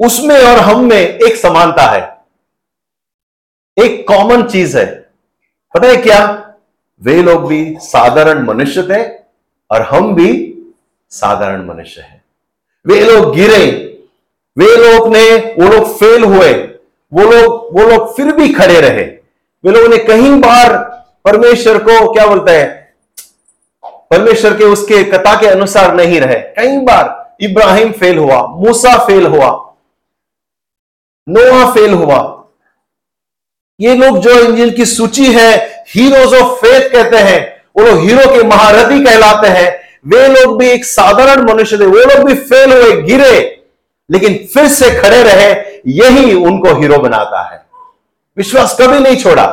उसमें 0.00 0.36
और 0.36 0.58
हम 0.58 0.84
में 0.84 1.00
एक 1.00 1.36
समानता 1.36 1.82
है। 1.82 2.16
एक 3.84 4.08
कॉमन 4.08 4.42
चीज़ 4.42 4.78
है। 4.78 5.10
पता 5.74 5.88
है 5.88 5.96
क्या? 5.96 6.54
वे 7.02 7.22
लोग 7.22 7.48
भी 7.48 7.76
साधारण 7.80 8.46
मनुष्य 8.46 8.82
थे 8.82 9.08
और 9.70 9.82
हम 9.82 10.14
भी 10.14 10.58
साधारण 11.10 11.66
मनुष्य 11.66 12.00
हैं। 12.00 12.23
वे 12.86 13.00
लोग 13.02 13.34
गिरे। 13.34 13.66
वे 14.56 14.76
लोग 14.76 15.08
ने, 15.08 15.28
वो 15.36 15.68
लोग 15.68 15.86
फेल 15.98 16.24
हुए। 16.24 16.52
वो 17.12 17.22
लोग 17.22 17.68
वो 17.72 17.86
लोग 17.86 18.14
फिर 18.16 18.32
भी 18.32 18.48
खड़े 18.48 18.80
रहे। 18.80 19.02
वे 19.64 19.72
लोगों 19.72 19.88
ने 19.88 19.98
कहीं 19.98 20.30
बार 20.40 20.72
परमेश्वर 21.24 21.78
को 21.78 22.12
क्या 22.12 22.26
बोलते 22.26 22.52
हैं, 22.52 22.68
परमेश्वर 24.10 24.56
के 24.56 24.64
उसके 24.64 25.02
कथा 25.04 25.34
के 25.40 25.46
अनुसार 25.46 25.94
नहीं 25.94 26.20
रहे। 26.20 26.36
कई 26.56 26.76
बार 26.78 27.36
इब्राहिम 27.40 27.92
फेल 27.92 28.18
हुआ, 28.18 28.40
मूसा 28.48 28.96
फेल 29.06 29.26
हुआ, 29.26 29.48
नोआ 31.26 31.72
फेल 31.74 31.92
हुआ। 31.92 32.20
ये 33.80 33.94
लोग 33.94 34.18
जो 34.18 34.38
इंजन 34.40 34.70
की 34.70 34.84
सूची 34.86 35.32
है 35.32 35.50
हीरोज 35.88 36.34
ऑफ़ 36.34 36.52
फेथ 36.56 36.88
कहते 36.90 37.16
हैं, 37.18 37.40
वो 37.76 37.84
लोग 37.84 37.98
हीरो 38.00 38.30
के 38.32 38.42
महारथी 38.46 39.04
कहलाते 39.04 39.48
हैं। 39.48 39.83
वे 40.06 40.28
लोग 40.28 40.58
भी 40.58 40.68
एक 40.68 40.84
साधारण 40.84 41.42
मनुष्य 41.50 41.78
थे, 41.78 41.86
वो 41.86 41.98
लोग 41.98 42.26
भी 42.26 42.34
फेल 42.34 42.72
हुए, 42.72 43.02
गिरे, 43.02 43.62
लेकिन 44.10 44.48
फिर 44.54 44.68
से 44.68 44.90
खड़े 44.90 45.22
रहे, 45.22 45.50
यही 45.86 46.34
उनको 46.34 46.74
हीरो 46.74 46.98
बनाता 46.98 47.42
है। 47.42 47.64
विश्वास 48.36 48.76
कभी 48.80 48.98
नहीं 48.98 49.16
छोड़ा। 49.16 49.44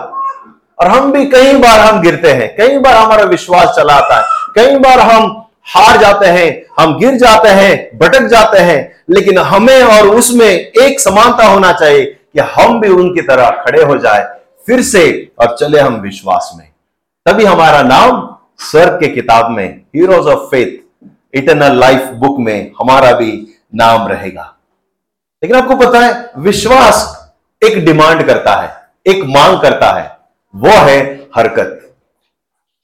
और 0.79 0.87
हम 0.87 1.11
भी 1.11 1.25
कई 1.25 1.53
बार 1.53 1.79
हम 1.79 2.01
गिरते 2.01 2.31
हैं, 2.31 2.55
कई 2.57 2.77
बार 2.77 2.95
हमारा 2.95 3.23
विश्वास 3.23 3.75
चलाता 3.75 4.17
है, 4.17 4.23
कई 4.55 4.75
बार 4.75 4.99
हम 4.99 5.45
हार 5.63 5.97
जाते 5.97 6.25
हैं, 6.25 6.63
हम 6.79 6.99
गिर 6.99 7.15
जाते 7.15 7.49
हैं, 7.49 7.97
भटक 7.97 8.21
जाते 8.21 8.59
हैं, 8.59 9.03
लेकिन 9.09 9.37
हमें 9.37 9.83
और 9.83 10.07
उसमें 10.07 10.49
एक 10.49 10.99
समानता 10.99 11.45
होना 11.45 11.73
चाहिए 11.73 12.05
कि 12.05 12.39
हम 12.39 12.79
भी 12.81 12.89
उनकी 12.89 13.21
तरह 13.21 13.49
खड़े 13.49 13.83
हो 13.83 13.97
जाए, 13.97 14.37
फिर 14.67 14.81
से 14.81 15.31
और 15.39 15.55
चले 15.59 15.79
हम 15.79 15.95
विश्वास 15.95 16.51
में। 16.57 16.67
तभी 17.25 17.45
हमारा 17.45 17.81
नाम 17.81 18.30
स्वर्ग 18.61 18.99
के 18.99 19.07
किताब 19.07 19.51
में 19.51 19.81
heroes 19.95 20.27
of 20.27 20.49
faith 20.49 20.79
eternal 21.33 21.79
life 21.79 22.01
book 22.01 22.39
में 22.39 22.71
हमारा 22.79 23.11
भी 23.11 23.47
नाम 23.75 24.07
रहेगा। 24.07 24.55
लेकिन 25.43 25.57
आपको 25.57 25.75
पता 25.75 25.99
है, 25.99 26.31
विश्वास 26.37 27.21
एक 27.63 27.85
डिमांड 27.85 28.27
करता 28.27 28.61
है, 28.61 28.89
एक 29.07 29.23
मांग 29.23 29.61
करता 29.61 29.99
है, 29.99 30.17
वो 30.55 30.69
है 30.69 31.27
हरकत। 31.35 31.95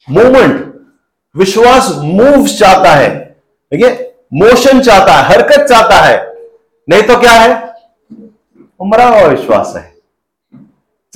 मूवमेंट 0.09 0.87
विश्वास 1.35 1.89
मूव 1.91 2.47
चाहता 2.47 2.91
है। 2.91 3.25
ठीक 3.71 3.83
है 3.83 4.15
मोशन 4.33 4.81
चाहता 4.81 5.13
है, 5.13 5.23
हरकत 5.23 5.65
चाहता 5.69 5.95
है। 5.95 6.33
नहीं 6.89 7.03
तो 7.03 7.19
क्या 7.19 7.31
है? 7.31 7.73
मरा 8.85 9.05
हुआ 9.05 9.27
विश्वास 9.27 9.73
है। 9.75 9.97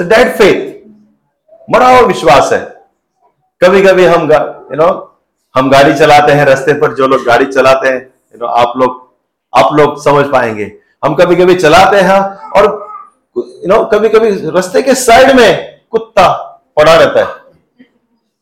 डेड 0.01 0.35
फेथ 0.35 0.89
मरा 1.75 1.87
हुआ 1.87 2.07
विश्वास 2.07 2.53
है। 2.53 2.70
कभी 3.61 3.81
कभी 3.81 4.05
हम 4.05 4.31
यू 4.31 4.75
नो 4.75 4.87
हम 5.55 5.69
गाड़ी 5.71 5.93
चलाते 5.97 6.31
हैं 6.31 6.45
रास्ते 6.45 6.73
पर 6.73 6.93
जो 6.95 7.07
लोग 7.07 7.25
गाड़ी 7.25 7.45
चलाते 7.45 7.87
हैं 7.87 7.97
यू 7.97 8.39
नो 8.41 8.47
आप 8.61 8.73
लोग 8.77 8.95
आप 9.53 9.73
लोग 9.73 10.01
समझ 10.03 10.25
पाएँगे। 10.31 10.71
हम 11.03 11.15
कभी 11.15 11.35
कभी 11.35 11.55
चलाते 11.55 11.97
हैं 11.99 12.19
और 12.51 12.65
यू 13.35 13.67
नो 13.67 13.83
कभी 13.93 14.09
कभी 14.09 14.29
रास्ते 14.51 14.81
के 14.81 14.95
साइड 14.95 15.35
में 15.35 15.79
कुत्ता 15.91 16.27
पड़ा 16.77 16.95
रहता 16.95 17.19
है। 17.19 17.25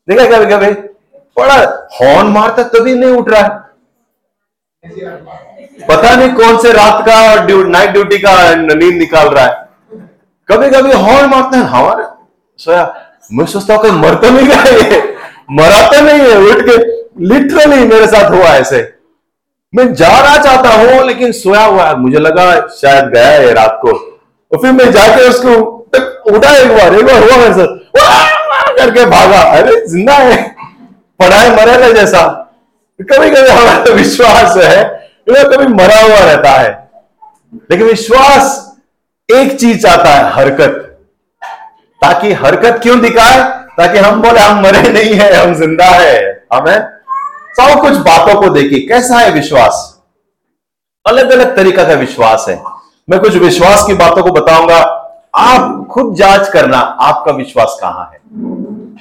देखा 0.08 0.26
कभी 0.36 0.46
कभी 0.54 0.72
पड़ा 1.38 1.58
हॉर्न 1.96 2.28
मारता 2.34 2.64
तभी 2.70 2.94
नहीं 2.96 3.18
उठ 3.18 3.30
रहा 3.30 3.42
है। 3.42 3.50
पता 5.88 6.16
नहीं 6.16 6.32
कौन 6.34 6.58
से 6.62 6.72
रात 6.74 7.06
का 7.08 7.46
ड्यू, 7.46 7.64
नाइट 7.66 7.90
ड्यूटी 7.92 8.18
का 8.20 8.34
नींद 8.56 8.98
निकाल 8.98 9.28
रहा 9.28 9.46
है। 9.46 9.68
कभी 10.48 10.70
कभी 10.70 10.92
हॉर्न 10.94 11.30
मारते 11.30 11.58
हैं 11.58 11.64
हमारे 11.66 12.04
सोया 12.60 12.84
मैं 13.32 13.46
सोचता 13.48 13.74
हूँ 13.74 13.82
कि 13.84 13.92
मर 13.92 14.16
तो 14.22 14.30
नहीं 14.30 14.48
गया 14.48 15.08
ये 15.51 15.56
मरा 15.56 15.88
तो 15.88 16.01
नहीं 16.01 16.20
है, 16.20 16.38
उठ 16.38 16.58
के 16.62 16.77
लिटरली 17.25 17.88
मेरे 17.88 18.08
साथ 18.08 18.32
हुआ 18.32 18.46
ऐसे। 18.46 18.94
मैं 19.75 19.94
जाना 19.94 20.44
चाहता 20.44 20.70
हूँ, 20.70 21.03
लेकिन 21.03 21.32
सोया 21.32 21.63
हुआ 21.65 21.84
है। 21.84 21.96
मुझे 21.96 22.20
लगा 22.20 22.68
शायद 22.68 23.06
गया 23.06 23.27
है 23.27 23.53
रात 23.53 23.79
को। 23.82 23.89
और 24.51 24.58
फिर 24.58 24.72
मैं 24.72 24.91
जाके 24.91 25.29
उसको 25.29 25.56
उठा 26.32 26.58
एक 26.58 26.70
बार 26.70 26.96
एक 26.96 27.06
बार 27.06 27.20
हुआ 27.20 27.38
मेरे 27.38 27.53
साथ। 27.53 27.79
करके 28.77 29.06
भागा। 29.06 29.41
अरे, 29.41 29.88
ज़िंदा 29.88 30.13
है। 30.13 30.56
पढ़ाई 31.20 31.50
मरे 31.50 31.94
जैसा। 31.94 32.51
कभी 33.01 33.29
कभी 33.29 33.50
हमारा 33.50 33.84
तो 33.84 33.94
विश्वास 33.94 34.58
है 34.58 35.00
कभी 35.29 35.68
मरा 35.68 36.01
हुआ 36.01 36.20
रहता 36.20 36.50
है। 36.50 36.89
लेकिन 37.72 37.88
विश्वास 37.88 38.74
एक 39.32 39.60
चीज़ 39.60 39.82
चाहता 39.84 40.10
है, 40.10 40.34
हरकत। 40.34 41.00
ताकि 42.01 42.34
हरकत 42.34 42.79
क्यों 42.84 43.00
दिखाए? 43.00 43.59
ताकि 43.79 43.98
हम 43.98 44.21
बोले, 44.21 44.39
हम 44.39 44.63
मरे 44.63 44.81
नहीं 44.81 45.13
है, 45.13 45.33
हम 45.33 45.53
ज़िंदा 45.53 45.86
है, 45.86 46.48
हमें 46.53 46.79
सब 47.59 47.81
कुछ 47.81 47.93
बातों 47.93 48.41
को 48.41 48.50
देखिए 48.50 48.79
कैसा 48.79 49.17
है 49.17 49.31
विश्वास? 49.31 50.01
अलग 51.07 51.31
अलग 51.31 51.55
तरीका 51.55 51.83
का 51.83 51.93
विश्वास 51.93 52.45
है। 52.50 52.63
मैं 53.09 53.19
कुछ 53.19 53.36
विश्वास 53.36 53.83
की 53.88 53.93
बातों 53.93 54.24
को 54.24 54.31
बताऊँगा। 54.31 54.77
आप 55.36 55.88
खुद 55.91 56.15
जाँच 56.15 56.50
करना, 56.50 56.77
आपका 56.77 57.31
विश्वास 57.31 57.77
कहाँ 57.81 58.12
है। 58.13 58.19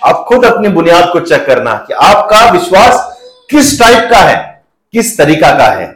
आप 0.05 0.25
खुद 0.29 0.45
अपनी 0.45 0.69
बुनियाद 0.69 1.11
को 1.13 1.21
चेक 1.21 1.47
करना 1.47 1.75
कि 1.75 1.93
आपका 1.93 2.51
विश्वास 2.51 3.19
किस 3.51 3.81
टाइप 3.81 4.11
का 4.11 4.19
है, 4.19 4.63
किस 4.93 5.19
तरीका 5.19 5.51
का 5.59 5.65
है। 5.65 5.87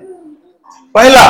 पहला 0.94 1.26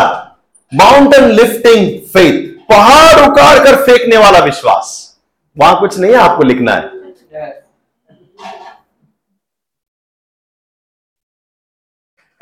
माउंटेन 0.74 1.24
लिफ्टिंग 1.24 1.98
फेथ 2.08 2.48
पहाड़ 2.70 3.30
उखाड़ 3.30 3.58
कर 3.58 3.76
फेंकने 3.76 4.16
वाला 4.16 4.38
विश्वास। 4.38 5.16
वहाँ 5.58 5.80
कुछ 5.80 5.98
नहीं 5.98 6.10
है, 6.10 6.16
आपको 6.16 6.42
लिखना 6.42 6.72
है। 6.72 7.01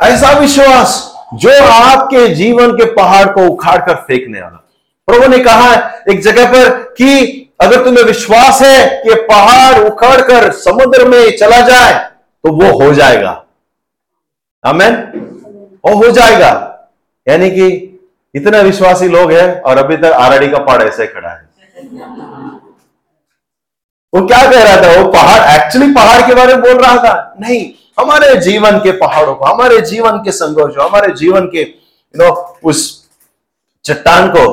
ऐसा 0.00 0.30
विश्वास 0.38 0.92
जो 1.35 1.50
आपके 1.64 2.26
जीवन 2.35 2.73
के 2.73 2.85
पहाड़ 2.95 3.26
को 3.28 3.47
उखाड़ 3.49 3.78
कर 3.78 3.95
फेंकने 3.97 4.40
वाला। 4.40 4.57
प्रभु 5.09 5.26
ने 5.28 5.38
कहा 5.38 5.75
एक 6.11 6.21
जगह 6.23 6.50
पर 6.52 6.69
कि 6.99 7.37
अगर 7.61 7.85
तुम्हें 7.85 8.04
विश्वास 8.04 8.61
है 8.62 9.02
कि 9.04 9.14
पहाड़ 9.23 9.80
उखाड़ 9.83 10.21
कर 10.21 10.50
समुद्र 10.52 11.09
में 11.09 11.37
चला 11.37 11.61
जाए 11.61 11.92
तो 12.45 12.52
वो 12.52 12.73
हो 12.78 12.92
जाएगा। 12.95 13.30
अमेन 14.64 14.95
वो 15.85 15.95
हो 15.97 16.11
जाएगा। 16.11 16.50
यानी 17.26 17.50
कि 17.50 17.66
इतने 18.35 18.62
विश्वासी 18.62 19.09
लोग 19.09 19.33
हैं 19.33 19.61
और 19.61 19.78
अभी 19.78 19.97
तक 19.97 20.12
आरडी 20.16 20.49
का 20.49 20.59
पहाड़ 20.59 20.83
ऐसे 20.83 21.07
खड़ा 21.07 21.28
है। 21.28 21.49
वो 24.12 24.26
क्या 24.26 24.42
कह 24.50 24.62
रहा 24.62 24.76
था? 24.76 25.00
वो 25.00 25.11
पहाड़ 25.12 25.40
एक्चुअली 25.50 25.92
पहाड़ 25.95 26.26
के 26.26 26.35
बारे 26.35 26.54
में 26.54 26.62
बोल 26.62 26.83
रहा 26.83 26.97
था। 26.97 27.35
नहीं 27.40 27.61
हमारे 28.00 28.35
जीवन 28.40 28.78
के 28.78 28.92
पहाड़ों 28.99 29.35
को 29.35 29.45
हमारे 29.45 29.80
जीवन 29.80 30.19
के 30.25 30.33
संघर्ष 30.33 30.75
हमारे 30.80 31.12
जीवन 31.14 31.47
के 31.47 31.61
यू 31.61 32.25
नो 32.25 32.33
उस 32.64 32.83
चट्टान 33.85 34.28
को 34.28 34.45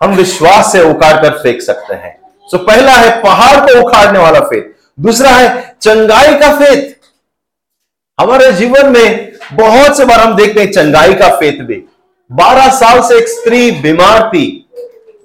हम 0.00 0.14
विश्वास 0.14 0.72
से 0.72 0.82
उखाड़ 0.90 1.16
कर 1.22 1.38
फेंक 1.38 1.62
सकते 1.62 1.94
हैं। 1.94 2.16
सो 2.48 2.56
so, 2.56 2.62
पहला 2.62 2.92
है 2.92 3.10
पहाड़ 3.22 3.56
को 3.60 3.80
उखाड़ने 3.80 4.18
वाला 4.18 4.40
फेत 4.40 4.74
दूसरा 5.00 5.30
है 5.30 5.76
चंगाई 5.82 6.34
का 6.34 6.52
फेत 6.58 6.96
हमारे 8.18 8.52
जीवन 8.52 8.86
में 8.92 9.32
बहुत 9.52 9.96
से 9.96 10.04
बार 10.04 10.20
हम 10.20 10.34
देखते 10.36 10.60
हैं 10.60 10.70
चंगाई 10.72 11.14
का 11.14 11.28
फेत 11.36 11.60
भी। 11.62 11.82
बारह 12.30 12.70
साल 12.70 13.02
से 13.02 13.18
एक 13.18 13.28
स्त्री 13.28 13.70
बीमार 13.82 14.28
थी। 14.28 14.46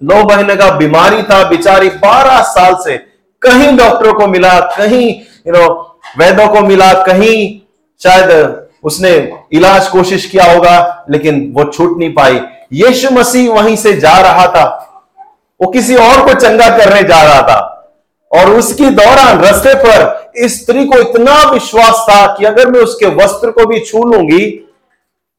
नौ 0.03 0.23
महीने 0.23 0.55
का 0.55 0.69
बीमारी 0.71 1.23
था 1.23 1.43
बिचारी 1.49 1.89
बारह 2.01 2.41
साल 2.49 2.75
से 2.83 2.97
कहीं 3.41 3.75
डॉक्टरों 3.77 4.13
को 4.13 4.27
मिला 4.27 4.59
कहीं 4.77 5.07
यू 5.47 5.53
नो 5.53 5.65
वैद्यों 6.17 6.47
को 6.49 6.61
मिला 6.61 6.91
कहीं 7.03 7.37
शायद 8.03 8.59
उसने 8.83 9.11
इलाज 9.53 9.87
कोशिश 9.87 10.25
किया 10.25 10.51
होगा, 10.51 11.05
लेकिन 11.09 11.53
वो 11.55 11.63
छूट 11.63 11.97
नहीं 11.99 12.13
पाई। 12.13 12.39
यीशु 12.73 13.11
मसीह 13.11 13.51
वहीं 13.51 13.75
से 13.75 13.93
जा 13.93 14.19
रहा 14.19 14.47
था। 14.47 14.65
वो 15.61 15.71
किसी 15.71 15.95
और 15.95 16.25
को 16.25 16.33
चंगा 16.33 16.69
करने 16.77 17.03
जा 17.03 17.21
रहा 17.21 17.41
था। 17.41 17.69
और 18.31 18.49
उसकी 18.49 18.89
दौरान 18.89 19.39
रस्ते 19.39 19.73
पर 19.75 20.31
इस 20.35 20.63
स्त्री 20.63 20.85
को 20.85 20.97
इतना 20.97 21.51
विश्वास 21.51 22.05
था 22.09 22.25
कि 22.33 22.45
अगर 22.45 22.67
मैं 22.67 22.79
उसके 22.79 23.05
वस्त्र 23.05 23.51
को 23.51 23.65
भी 23.65 23.79
छू 23.79 24.03
लूँगी, 24.03 24.69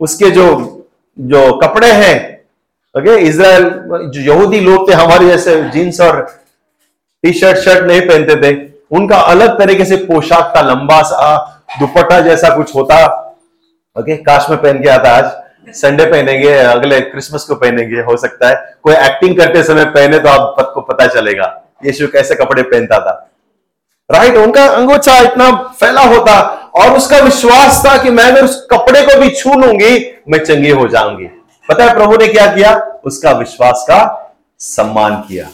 उसके 0.00 0.30
जो 0.30 0.46
जो 1.18 1.52
कपड़े 1.58 1.90
हैं, 1.92 2.40
ओके 2.94 3.16
इसराइल 3.18 3.64
जो 4.06 4.20
यहूदी 4.20 4.60
लोग 4.60 4.88
थे, 4.88 4.92
हमारे 4.92 5.26
जैसे 5.26 5.62
जींस 5.62 6.00
और 6.00 6.20
टी 7.22 7.32
शर्ट 7.32 7.58
शर्ट 7.58 7.86
नहीं 7.86 8.00
पहनते 8.00 8.36
थे। 8.36 8.73
उनका 8.90 9.16
अलग 9.18 9.58
तरीके 9.58 9.84
से 9.84 9.96
पोशाक 10.06 10.52
था 10.56 10.60
लंबा 10.62 11.00
सा 11.02 11.36
दुपट्टा 11.78 12.20
जैसा 12.20 12.54
कुछ 12.56 12.74
होता। 12.74 13.04
ओके 13.96 14.16
काश 14.18 14.46
में 14.50 14.60
पहन 14.62 14.82
के 14.82 14.88
आता 14.90 15.10
आज। 15.10 15.74
संडे 15.74 16.04
पहनेंगे, 16.04 16.52
अगले 16.52 17.00
क्रिसमस 17.00 17.44
को 17.44 17.54
पहनेंगे, 17.54 18.00
हो 18.00 18.16
सकता 18.16 18.48
है। 18.48 18.54
कोई 18.82 18.94
एक्टिंग 18.94 19.36
करते 19.36 19.62
समय 19.62 19.84
पहने 19.86 20.18
तो 20.18 20.28
आपको 20.28 20.80
पता 20.82 21.06
चलेगा, 21.06 21.46
यीशु 21.84 22.08
कैसे 22.08 22.34
कपड़े 22.34 22.62
पहनता 22.64 22.98
था। 23.00 23.14
राइट 24.10 24.36
उनका 24.36 24.64
अंगोछा 24.66 25.18
इतना 25.20 25.50
फैला 25.80 26.02
होता 26.04 26.38
और 26.76 26.96
उसका 26.96 27.18
विश्वास 27.18 27.82
था 27.86 27.96
कि 28.02 28.10
मैं 28.10 28.24
अगर 28.24 28.44
उस 28.44 28.66
कपड़े 28.72 29.02
को 29.02 29.18
भी 29.20 29.30
छू 29.30 29.54
लूँगी, 29.54 29.96
मैं 30.28 30.38
चंगी 30.40 30.70
हो 30.70 30.86
जाऊँगी। 30.88 31.26
पता 31.68 31.84
है 31.84 31.94
प्रभु 31.94 32.16
ने 32.16 32.26
क्या 32.28 32.46
किया? 32.46 32.74
उसका 33.04 33.30
विश्वास 33.32 33.84
का 33.88 34.00
सम्मान 34.60 35.14
किया। 35.28 35.46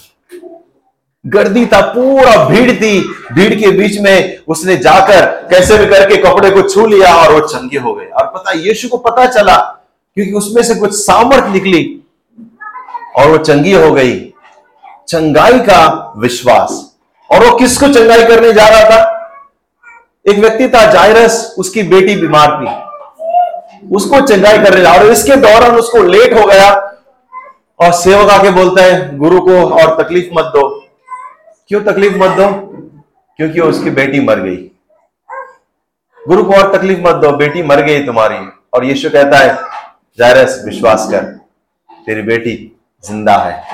गर्दी 1.26 1.66
था, 1.66 1.80
पूरा 1.80 2.44
भीड़ 2.44 2.72
थी। 2.72 3.14
भीड़ 3.32 3.54
के 3.54 3.70
बीच 3.70 4.00
में 4.00 4.38
उसने 4.48 4.76
जाकर 4.76 5.26
कैसे 5.26 5.78
भी 5.78 5.86
करके 5.86 6.16
कपड़े 6.16 6.50
को 6.50 6.62
छू 6.62 6.86
लिया 6.86 7.14
और 7.14 7.32
वो 7.32 7.40
चंगे 7.40 7.78
हो 7.78 7.94
गए। 7.94 8.04
और 8.04 8.26
पता, 8.26 8.52
यीशु 8.52 8.88
को 8.88 8.96
पता 8.96 9.26
चला, 9.26 9.56
क्योंकि 10.14 10.32
उसमें 10.32 10.62
से 10.62 10.74
कुछ 10.74 10.94
सामर्थ 10.94 11.52
निकली 11.52 12.00
और 13.16 13.26
वो 13.26 13.38
चंगी 13.38 13.72
हो 13.72 13.92
गई। 13.92 14.32
चंगाई 15.08 15.58
का 15.58 16.14
विश्वास। 16.16 16.96
और 17.32 17.46
वो 17.46 17.56
किसको 17.56 17.88
चंगाई 17.88 18.24
करने 18.24 18.52
जा 18.52 18.68
रहा 18.68 18.84
था? 18.84 19.20
एक 20.28 20.38
व्यक्ति 20.38 20.68
था, 20.68 20.90
जायरस, 20.92 21.54
उसकी 21.58 21.82
बेटी 21.82 22.16
बीमार 22.16 22.48
थी। 22.48 22.90
उसको 23.96 24.20
चंगाई 24.20 24.58
करने 24.58 24.80
जा 24.80 24.92
और 24.92 25.06
इसके 25.06 25.36
दौरान 25.36 25.76
उसको 25.76 25.98
लेट 25.98 26.40
हो 26.40 26.46
गया। 26.46 26.70
और 27.80 27.92
सेवक 27.92 28.30
आके 28.30 28.50
बोलता 28.50 28.82
है, 28.82 29.18
गुरु 29.18 29.40
को 29.40 29.70
और 29.70 30.02
तकलीफ़ 30.02 30.26
मत 30.34 30.44
दो। 30.44 30.79
क्यों 31.70 31.80
तकलीफ़ 31.80 32.14
मत 32.14 32.30
दो? 32.30 32.46
क्योंकि 33.36 33.60
उसकी 33.60 33.90
बेटी 33.90 34.20
मर 34.20 34.40
गई। 34.40 34.70
गुरु 36.28 36.44
को 36.44 36.52
और 36.52 36.78
तकलीफ़ 36.78 37.00
मत 37.00 37.14
दो, 37.14 37.32
बेटी 37.32 37.62
मर 37.62 37.80
गई 37.80 38.06
तुम्हारी। 38.06 38.48
और 38.74 38.84
यीशु 38.84 39.10
कहता 39.10 39.36
है, 39.36 39.58
जायरस, 40.18 40.62
विश्वास 40.64 41.08
कर, 41.10 41.22
तेरी 42.06 42.22
बेटी 42.22 42.80
ज़िंदा 43.04 43.36
है। 43.36 43.64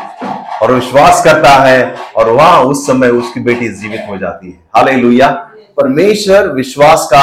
और 0.63 0.73
विश्वास 0.73 1.25
करता 1.25 1.49
है, 1.49 1.97
और 2.17 2.29
वहाँ 2.29 2.61
उस 2.61 2.87
समय 2.87 3.09
उसकी 3.09 3.41
बेटी 3.41 3.69
जीवित 3.69 4.07
हो 4.09 4.17
जाती 4.17 4.51
है। 4.51 4.69
हाल 4.77 4.85
हाले 4.85 5.29
परमेश्वर 5.73 6.49
विश्वास 6.49 7.09
का 7.13 7.23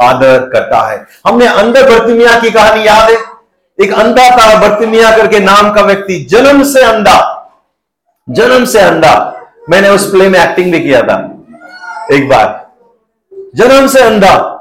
आदर 0.00 0.38
करता 0.38 0.90
है। 0.90 1.06
हमने 1.26 1.46
अंदर 1.46 1.90
बर्तिमिया 1.90 2.40
की 2.40 2.50
कहानी 2.50 2.86
याद 2.86 3.10
है। 3.10 3.16
एक 3.84 3.92
अंधा 3.92 4.30
था, 4.30 4.68
बर्तिमिया 4.68 5.16
करके 5.16 5.40
नाम 5.40 5.72
का 5.72 5.82
व्यक्ति, 5.82 6.24
जन्म 6.24 6.64
से 6.64 6.82
अंधा, 6.82 7.50
जन्म 8.30 8.64
से 8.64 8.80
अंधा। 8.80 9.34
मैंने 9.70 9.88
उस 9.88 10.10
प्ले 10.10 10.28
में 10.28 10.40
एक्टिंग 10.40 10.72
भी 10.72 10.80
किया 10.80 11.02
था। 11.02 11.34
एक 12.12 12.28
बार। 12.28 12.70
जन्म 13.54 13.86
से 13.86 14.00
अंधा। 14.00 14.54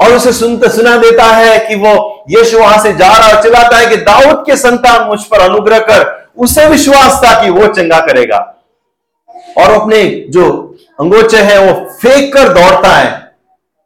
और 0.00 0.12
उसे 0.12 0.32
सुनते 0.32 0.68
सुना 0.68 0.96
देता 0.96 1.24
है 1.24 1.58
कि 1.58 1.74
वो 1.74 2.24
यीशु 2.30 2.58
वहाँ 2.58 2.82
से 2.82 2.92
जा 2.92 3.08
रहा 3.08 3.28
और 3.28 3.42
चिल्लाता 3.42 3.76
है 3.76 3.86
कि 3.86 3.96
दाऊद 3.96 4.44
के 4.46 4.56
संतान 4.56 5.08
मुझ 5.08 5.20
पर 5.20 5.40
अनुग्रह 5.40 5.78
कर, 5.78 6.28
उसे 6.38 6.66
विश्वास 6.66 7.22
था 7.24 7.44
कि 7.44 7.50
वो 7.50 7.66
चंगा 7.66 8.00
करेगा। 8.00 8.54
और 9.58 9.80
अपने 9.80 10.24
जो 10.28 10.76
अंगोचे 11.00 11.38
हैं, 11.38 11.58
वो 11.58 11.90
फेंक 11.90 12.34
कर 12.34 12.48
दौड़ता 12.48 12.88
है। 12.88 13.34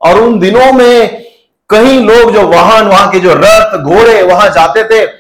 और 0.03 0.21
उन 0.21 0.39
दिनों 0.39 0.73
में 0.73 1.25
कई 1.71 1.99
लोग 1.99 2.33
जो 2.33 2.49
वाहन, 2.49 2.87
वहाँ 2.87 3.11
के 3.11 3.21
जो 3.21 3.35
रथ, 3.35 3.79
घोड़े, 3.79 4.23
वहाँ 4.23 4.49
जाते 4.49 4.85
थे 4.85 5.11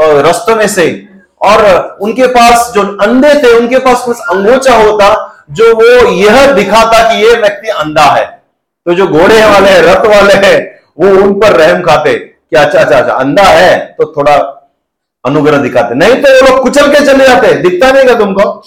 रस्तों 0.00 0.56
में 0.56 0.68
से 0.68 1.08
और 1.42 1.88
उनके 2.00 2.26
पास 2.26 2.72
जो 2.74 2.82
अंधे 2.82 3.34
थे, 3.34 3.58
उनके 3.58 3.78
पास 3.78 4.04
कुछ 4.04 4.16
अंगोचा 4.30 4.74
होता 4.74 5.28
जो 5.50 5.74
वो 5.74 6.10
यह 6.10 6.52
दिखाता 6.52 7.12
कि 7.12 7.24
ये 7.24 7.34
व्यक्ति 7.34 7.68
अंधा 7.68 8.04
है। 8.04 8.42
तो 8.86 8.94
जो 8.94 9.06
घोड़े 9.06 9.44
वाले 9.44 9.70
हैं, 9.70 9.82
रथ 9.82 10.06
वाले 10.06 10.34
हैं, 10.34 10.80
वो 10.98 11.22
उन 11.22 11.40
पर 11.40 11.52
रहम 11.52 11.82
खाते 11.82 12.18
कि 12.18 12.56
अच्छा 12.56 12.80
अच्छा 12.80 12.98
अच्छा 12.98 13.14
अंधा 13.14 13.42
है 13.42 13.78
तो 13.78 14.14
थोड़ा 14.16 14.36
अनुग्रह 15.24 15.58
दिखाते। 15.58 15.94
नहीं 15.94 16.14
तो 16.14 16.28
वो 16.28 16.50
लोग 16.50 16.62
कुचल 16.62 16.92
के 16.92 17.06
चले 17.06 17.28
जाते, 17.28 17.54
दिखता 17.54 17.90
नहीं 17.92 18.04
का 18.04 18.14
तुमको। 18.14 18.64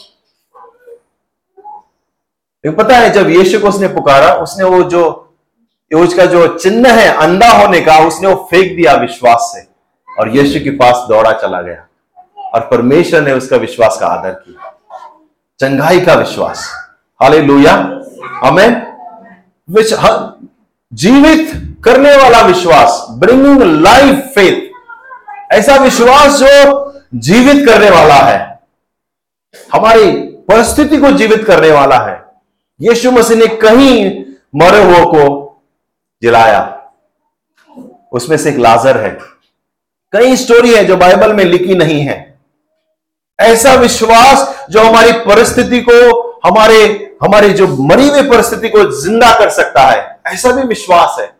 पता 2.78 2.98
है, 2.98 3.10
जब 3.10 3.30
यीशु 3.30 3.60
को 3.60 3.68
उसने 3.68 3.88
पुकारा, 3.88 4.34
उसने 4.34 4.66
वो 4.66 4.84
जो, 4.84 5.34
उसका 5.96 6.26
जो 6.26 6.48
चिन्ह 6.48 6.92
है 6.92 7.16
अंधा 7.16 7.50
होने 7.50 7.82
का, 7.82 8.00
उसने 8.00 8.28
वो 8.28 8.48
फेंक 8.52 8.78
दिया 8.78 8.94
विश्वास 8.94 9.52
से। 9.56 9.68
और 10.20 10.30
यीशु 10.30 10.64
के 10.64 10.70
पास 10.70 11.06
दौड़ा 11.10 11.32
चला 11.32 11.62
गया। 11.62 11.88
और 12.56 12.62
परमेश्वर 12.62 13.22
ने 13.22 13.34
उसका 13.34 13.58
विश्वास 13.58 13.98
का 14.00 14.08
आदर 14.08 14.32
किया। 14.32 14.72
चंगाई 15.60 16.00
का 16.00 16.14
विश्वास। 16.14 16.72
हाले 17.22 17.42
लोहिया 17.42 17.74
हमें 18.44 18.96
जीवित 20.94 21.52
करने 21.86 22.16
वाला 22.18 22.42
विश्वास 22.42 23.06
ब्रिंगिंग 23.10 23.62
लाइफ 23.62 24.16
फेथ 24.36 25.54
ऐसा 25.54 25.76
विश्वास 25.76 26.40
जो 26.44 27.02
जीवित 27.16 27.66
करने 27.66 27.90
वाला 27.90 28.16
है, 28.16 28.60
हमारी 29.74 30.12
परिस्थिति 30.50 30.98
को 30.98 31.12
जीवित 31.12 31.44
करने 31.46 31.72
वाला 31.72 31.98
है। 31.98 32.26
यीशु 32.82 33.12
मसीह 33.12 33.38
ने 33.38 33.48
कहीं 33.48 34.24
मरे 34.56 34.84
हुए 34.84 35.06
को 35.06 35.24
जिलाया। 36.22 36.92
उसमें 38.12 38.38
से 38.38 38.50
एक 38.50 38.58
लाजर 38.58 38.98
है। 38.98 39.18
कई 40.14 40.36
स्टोरी 40.36 40.74
है 40.76 40.86
जो 40.86 40.98
बाइबल 40.98 41.34
में 41.34 41.44
लिखी 41.44 41.76
नहीं 41.76 42.02
है। 42.02 42.35
ऐसा 43.40 43.74
विश्वास 43.74 44.66
जो 44.70 44.82
हमारी 44.82 45.12
परिस्थिति 45.12 45.82
को, 45.90 46.30
हमारे, 46.46 47.16
हमारी 47.24 47.50
जो 47.50 47.68
मरी 47.68 48.10
हुई 48.10 48.22
परिस्थिति 48.22 48.70
को 48.70 49.02
ज़िंदा 49.02 49.34
कर 49.40 49.50
सकता 49.50 49.82
है, 49.82 50.20
ऐसा 50.28 50.52
भी 50.52 50.64
विश्वास 50.64 51.16
है। 51.20 51.36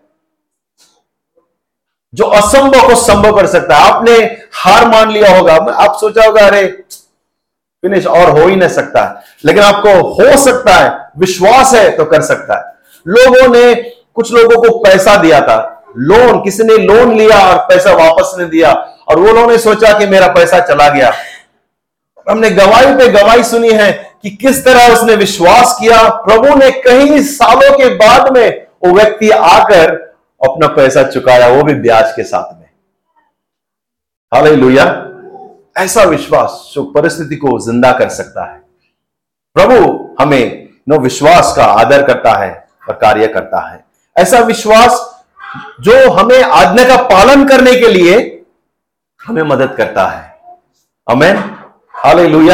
जो 2.14 2.26
असंभव 2.26 2.88
को 2.88 2.96
संभव 2.96 3.36
कर 3.36 3.48
सकता 3.48 3.76
है। 3.76 3.92
आपने 3.92 4.38
हार 4.54 4.88
मान 4.88 5.12
लिया 5.12 5.38
होगा। 5.38 5.54
आप 5.54 5.98
सोचा 6.02 6.26
होगा, 6.26 6.48
अरे 6.48 6.68
फिनिश 7.82 8.06
और 8.08 8.40
हो 8.40 8.48
ही 8.48 8.56
नहीं 8.56 8.70
सकता। 8.70 9.24
लेकिन 9.46 9.64
आपको 9.64 9.90
हो 9.90 10.38
सकता 10.38 10.74
है, 10.74 11.10
विश्वास 11.18 11.74
है 11.74 11.98
तो 11.98 12.06
कर 12.06 12.22
सकता 12.22 12.58
है। 12.58 12.76
लोगों 13.08 13.54
ने 13.54 13.76
कुछ 14.16 14.34
लोगों 14.34 14.70
को 14.70 14.80
पैसा 14.80 15.16
दिया 15.18 15.42
था। 15.42 15.84
लोन, 15.98 16.44
किसी 16.44 16.64
ने 16.64 16.78
लोन 16.78 17.16
लिया 17.18 17.40
और 17.40 17.58
पैसा 17.58 17.92
वापस 17.94 18.36
नहीं 18.38 18.50
दिया। 18.50 18.74
और 19.08 19.20
वो 19.20 19.34
लोगों 19.34 19.48
ने 19.48 19.58
सोचा 19.58 20.00
कि 20.00 20.06
मेरा 20.06 20.28
पैसा 20.28 20.60
चला 20.60 20.90
गया। 20.90 21.14
हमने 22.28 22.50
गवाही 22.50 22.96
पे 22.96 23.08
गवाही 23.12 23.44
सुनी 23.44 23.72
है 23.72 23.92
कि 24.22 24.30
किस 24.32 24.64
तरह 24.66 24.94
उसने 24.94 25.16
विश्वास 25.16 25.78
किया। 25.80 25.98
प्रभु 26.22 26.56
ने 26.56 26.70
कई 26.82 27.22
सालों 27.24 27.78
के 27.78 27.90
बाद 27.96 28.32
में 28.38 28.66
वो 28.86 28.92
व्यक्ति 28.94 29.30
आकर 29.30 29.94
अपना 30.42 30.68
पैसा 30.68 31.04
चुकाया, 31.04 31.48
वो 31.48 31.64
भी 31.64 31.74
ब्याज 31.76 32.12
के 32.16 32.24
साथ 32.24 32.54
में। 32.54 32.66
हाल 34.32 34.48
लुया 34.56 34.86
ऐसा 35.78 36.04
विश्वास 36.04 36.72
जो 36.74 36.84
परिस्थिति 36.92 37.36
को 37.36 37.60
ज़िंदा 37.60 37.92
कर 37.92 38.10
सकता 38.10 38.46
है। 38.46 38.62
प्रभु 39.56 40.16
हमें 40.20 40.68
नो 40.90 40.98
विश्वास 41.00 41.54
का 41.58 41.66
आदर 41.74 42.06
करता 42.08 42.34
है 42.40 42.52
और 42.90 42.96
कार्य 42.96 43.28
करता 43.28 43.60
है। 43.70 43.84
ऐसा 44.16 44.40
विश्वास 44.40 45.00
जो 45.82 46.10
हमें 46.12 46.42
आज्ञा 46.42 46.88
का 46.88 47.02
पालन 47.06 47.46
करने 47.48 47.76
के 47.76 47.90
लिए 47.90 48.18
हमें 49.22 49.42
मदद 49.44 49.74
करता 49.78 50.08
है। 50.08 50.34
अमेन 51.08 51.38
हाले 52.06 52.52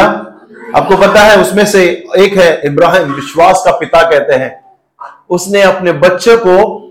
आपको 0.78 0.96
पता 0.96 1.20
है, 1.20 1.40
उसमें 1.40 1.66
से 1.66 2.04
एक 2.18 2.36
है 2.38 2.62
इब्राहिम, 2.64 3.12
विश्वास 3.12 3.62
का 3.64 3.70
पिता 3.70 4.10
कहते 4.10 4.34
हैं। 4.34 4.78
उसने 5.30 5.62
अपने 5.62 5.92
बच्चे 5.92 6.36
को 6.36 6.82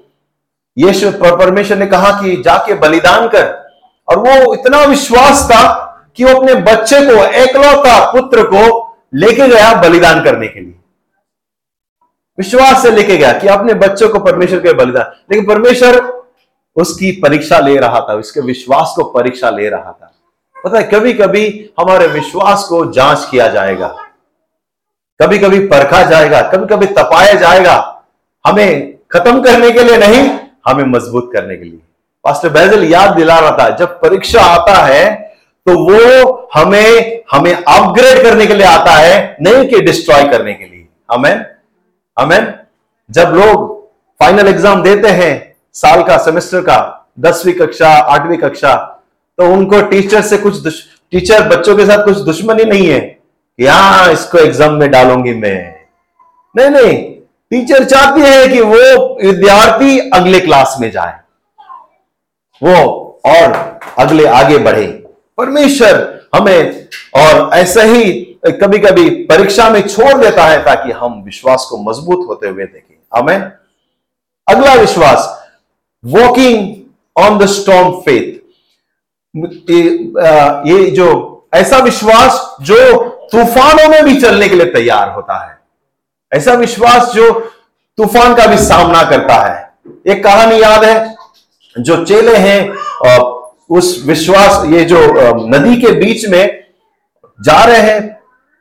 यीशु 0.78 1.12
परमेश्वर 1.12 1.78
ने 1.78 1.86
कहा 1.86 2.22
कि 2.22 2.42
जाके 2.46 2.74
बलिदान 2.74 3.28
कर। 3.28 3.72
और 4.08 4.20
वो 4.20 4.54
इतना 4.54 4.84
विश्वास 4.84 5.44
था 5.46 5.88
कि 6.16 6.24
वो 6.24 6.40
अपने 6.40 6.56
बच्चे 6.56 7.02
को, 7.02 7.26
एकलौता 7.26 8.12
पुत्र 8.12 8.44
को 8.44 8.96
लेके 9.16 9.48
गया 9.48 9.82
बलिदान 9.82 10.24
करने 10.24 10.48
के 10.48 10.60
लिए। 10.60 10.76
विश्वास 12.38 12.82
से 12.82 12.92
लेके 12.92 13.18
गया 13.18 13.34
कि 13.34 13.48
अपने 13.48 13.74
बच्चों 13.74 14.10
को 14.10 14.20
परमेश्वर 14.20 14.60
के 14.60 14.74
बलिदान। 14.74 15.06
लेकिन 15.32 15.46
परमेश्वर 15.46 16.24
उसकी 16.76 17.12
परीक्षा 17.12 17.60
ले 17.60 17.78
रहा 17.78 18.00
था, 18.00 18.14
उसके 18.14 18.42
विश्वास 18.42 18.94
को 18.96 19.04
परीक्षा 19.04 19.50
ले 19.50 19.70
रहा 19.70 19.92
था। 19.92 20.11
पता 20.64 20.78
है 20.78 20.84
कभी 20.84 21.14
कभी 21.14 21.46
हमारे 21.80 22.08
विश्वास 22.10 22.64
को 22.64 22.86
जाँच 22.94 23.28
किया 23.32 23.48
जाएगा। 23.50 23.88
कभी 25.20 25.38
कभी 25.40 25.60
परखा 25.68 26.02
जाएगा 26.04 26.42
कभी 26.50 26.68
कभी 26.68 26.86
तपाया 26.94 27.34
जाएगा। 27.36 27.76
हमें 28.46 28.98
खत्म 29.12 29.42
करने 29.44 29.72
के 29.72 29.84
लिए 29.84 29.98
नहीं, 29.98 30.30
हमें 30.68 30.84
मज़बूत 30.88 31.30
करने 31.34 31.58
के 31.58 31.64
लिए। 31.64 31.80
पास्टर 32.26 32.50
बैजल 32.50 32.84
याद 32.84 33.16
दिला 33.16 33.40
रहा 33.40 33.52
था, 33.52 33.70
जब 33.72 34.00
परीक्षा 34.02 34.42
आता 34.44 34.74
है 34.86 35.10
तो 35.68 35.74
वो 35.80 36.50
हमें 36.54 37.22
हमें 37.32 37.54
अपग्रेड 37.54 38.22
करने 38.24 38.46
के 38.46 38.54
लिए 38.54 38.66
आता 38.68 38.92
है, 38.92 39.38
नहीं 39.42 39.68
कि 39.70 39.80
डिस्ट्रॉय 39.82 40.24
करने 40.30 40.54
के 40.54 40.66
लिए। 40.66 40.88
हमें 41.12 41.46
हमें 42.18 42.54
जब 43.10 43.34
लोग 43.36 43.70
फाइनल 44.20 44.48
एग्ज़ाम 44.48 44.82
देते 44.84 45.08
हैं, 45.10 45.56
साल 45.76 46.04
का 46.04 46.18
सेमेस्टर 46.20 46.62
का, 46.62 47.08
दसवीं 47.20 47.54
कक्षा, 47.56 47.90
आठवीं 47.90 48.38
कक्षा 48.38 48.74
तो 49.40 49.52
उनको 49.54 49.82
टीचर 49.90 50.22
से 50.22 50.38
कुछ 50.38 50.68
टीचर 51.14 51.48
बच्चों 51.48 51.76
के 51.78 51.86
साथ 51.86 52.04
कुछ 52.06 52.18
दुश्मनी 52.26 52.64
नहीं 52.66 52.88
है 52.88 53.00
कि 53.00 53.66
हाँ 53.66 54.12
इसको 54.12 54.38
एग्ज़ाम 54.38 54.74
में 54.74 54.90
डालूँगी 54.92 55.34
मैं। 55.34 55.60
नहीं 56.56 56.70
नहीं 56.70 56.98
टीचर 57.52 57.84
चाहती 57.84 58.22
है 58.22 58.48
कि 58.48 58.62
वो 58.62 59.18
विद्यार्थी 59.22 59.98
अगले 60.10 60.40
क्लास 60.40 60.76
में 60.82 60.90
जाए। 60.92 61.20
वो 62.62 62.76
और 63.28 63.80
अगले 64.00 64.26
आगे 64.28 64.58
बढ़े। 64.60 64.86
परमेश्वर 65.38 66.20
हमें 66.36 66.88
और 67.16 67.50
ऐसा 67.54 67.84
ही 67.84 68.12
कभी 68.62 68.78
कभी 68.80 69.10
परीक्षा 69.26 69.70
में 69.70 69.82
छोड़ 69.88 70.14
देता 70.18 70.46
है 70.46 70.64
ताकि 70.66 70.92
हम 70.92 71.22
विश्वास 71.26 71.68
को 71.70 71.78
मज़बूत 71.84 72.28
होते 72.28 72.48
हुए 72.48 72.66
देखें। 72.66 72.96
हमें 73.12 73.52
अगला 74.48 74.74
विश्वास 74.76 75.28
walking 76.04 76.76
on 77.16 77.38
the 77.38 77.46
storm 77.50 77.92
faith 78.02 78.40
ये 79.36 80.90
जो 80.92 81.08
ऐसा 81.54 81.78
विश्वास 81.80 82.58
जो 82.62 82.78
तूफानों 83.32 83.88
में 83.90 84.04
भी 84.06 84.20
चलने 84.22 84.48
के 84.50 84.56
लिए 84.56 84.66
तैयार 84.74 85.10
होता 85.10 85.38
है, 85.40 85.58
ऐसा 86.32 86.54
विश्वास 86.54 87.12
जो 87.14 87.32
तूफ़ान 87.98 88.36
का 88.36 88.46
भी 88.46 88.58
सामना 88.58 89.04
करता 89.10 89.36
है। 89.36 89.70
एक 90.08 90.24
कहानी 90.24 90.62
याद 90.62 90.84
है, 90.84 91.16
जो 91.76 92.04
चेले 92.06 92.36
हैं 92.38 92.70
उस 93.70 94.04
विश्वास, 94.06 94.64
ये 94.66 94.84
जो 94.86 95.00
नदी 95.48 95.76
के 95.82 95.92
बीच 96.00 96.28
में 96.30 96.64
जा 97.40 97.64
रहे 97.64 97.82
हैं, 97.82 98.00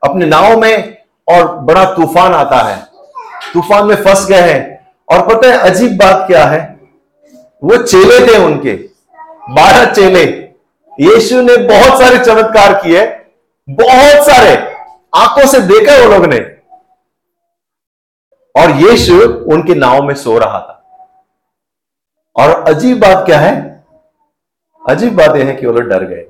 अपने 0.03 0.27
नाव 0.27 0.59
में, 0.61 0.97
और 1.29 1.55
बड़ा 1.57 1.85
तूफ़ान 1.95 2.33
आता 2.35 2.59
है। 2.59 2.77
तूफ़ान 3.53 3.87
में 3.87 3.97
फंस 3.97 4.27
गए 4.29 4.41
हैं, 4.43 4.79
और 5.09 5.27
पता 5.27 5.49
है 5.49 5.59
अजीब 5.71 5.97
बात 5.99 6.27
क्या 6.27 6.45
है? 6.45 6.61
वो 7.63 7.77
चेले 7.79 8.19
थे 8.27 8.37
उनके, 8.45 8.73
बारह 9.51 9.93
चेले। 9.93 10.25
यीशु 11.01 11.43
ने 11.43 11.57
बहुत 11.57 12.03
सारे 12.03 12.19
चमत्कार 12.19 12.75
किए, 12.75 13.21
बहुत 13.71 14.27
सारे 14.27 14.75
आँखों 15.17 15.47
से 15.47 15.61
देखा 15.61 16.07
वो 16.07 16.13
लोग 16.13 16.27
ने। 16.27 16.39
और 18.57 18.71
यीशु 18.71 19.29
उनके 19.29 19.75
नाव 19.75 20.03
में 20.03 20.15
सो 20.15 20.39
रहा 20.39 20.59
था। 20.59 20.77
और 22.37 22.65
अजीब 22.69 22.99
बात 22.99 23.27
क्या 23.27 23.39
है? 23.39 23.85
अजीब 24.89 25.17
बात 25.17 25.37
यह 25.37 25.47
है 25.47 25.55
कि 25.55 25.67
वो 25.67 25.73
लोग 25.73 25.83
डर 25.83 26.05
गए। 26.05 26.27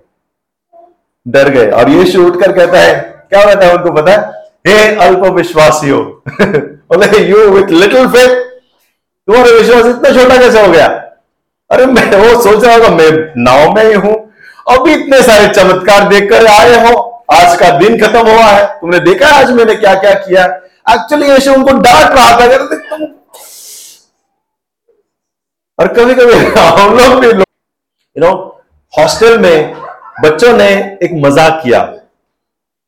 डर 1.29 1.49
गए। 1.49 1.71
और 1.71 1.91
यीशु 1.91 2.27
उठकर 2.27 2.53
कहता 2.53 2.79
है, 2.79 2.95
क्या 3.31 3.45
कहता 3.45 3.67
है 3.67 3.77
उनको 3.77 3.93
पता 3.93 4.13
है? 4.13 4.41
हे 4.67 4.97
अल्प 4.97 5.19
विश्वासी 5.19 5.93
बोले 5.93 7.19
यू 7.19 7.51
विथ 7.51 7.67
लिटिल 7.67 8.09
फेथ 8.09 8.51
तुम्हारा 9.27 9.51
विश्वास 9.53 9.87
इतना 9.87 10.23
छोटा 10.23 10.37
कैसे 10.37 10.67
हो 10.67 10.73
गया? 10.73 10.87
अरे 11.71 11.87
मैं 11.87 12.17
वो 12.17 12.43
सोच 12.43 12.65
रहा 12.65 12.75
होगा 12.75 12.89
मैं 12.89 13.35
नाव 13.37 13.75
में 13.75 13.85
ही 13.85 13.93
हूँ 13.93 14.30
अभी 14.71 14.93
इतने 14.95 15.23
सारे 15.23 15.47
चमत्कार 15.51 16.09
देखकर 16.09 16.47
आए 16.49 16.75
हो। 16.85 16.99
आज 17.33 17.57
का 17.59 17.71
दिन 17.79 17.99
खत्म 17.99 18.27
हुआ 18.29 18.45
है। 18.45 18.67
तुमने 18.81 18.99
देखा 19.01 19.29
आज 19.37 19.51
मैंने 19.53 19.75
क्या 19.77 19.95
क्या? 19.97 20.15
किया 20.17 20.45
एक्चुअली 20.87 21.29
यीशु 21.29 21.53
उनको 21.55 21.73
डांट 21.79 22.11
रहा 22.11 22.31
था। 22.31 22.45
अगर 22.45 22.65
तुम 22.67 23.07
और 25.79 25.89
कभी 25.95 26.15
कभी 26.15 26.35
हम 26.55 26.97
लोग 26.97 27.21
भी 27.21 27.27
यू 27.27 28.21
नो 28.25 28.31
हॉस्टल 28.93 29.39
में 29.39 29.75
बच्चों 30.23 30.53
ने 30.57 30.69
एक 31.03 31.11
मज़ाक 31.25 31.61
किया। 31.63 31.79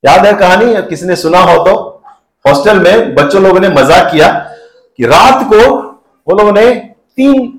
याद 0.05 0.27
है 0.27 0.33
कहानी? 0.35 0.75
किसी 0.88 1.07
ने 1.07 1.16
सुना 1.16 1.38
हो 1.40 1.57
तो? 1.64 1.75
हॉस्टल 2.45 2.81
में 2.81 3.14
बच्चों 3.14 3.42
लोगों 3.42 3.61
ने 3.61 3.68
मज़ाक 3.71 4.11
किया 4.12 4.29
कि 4.99 5.05
रात 5.07 5.42
को 5.53 5.61
वो 6.27 6.37
लोगों 6.37 6.53
ने 6.53 6.71
तीन 7.16 7.59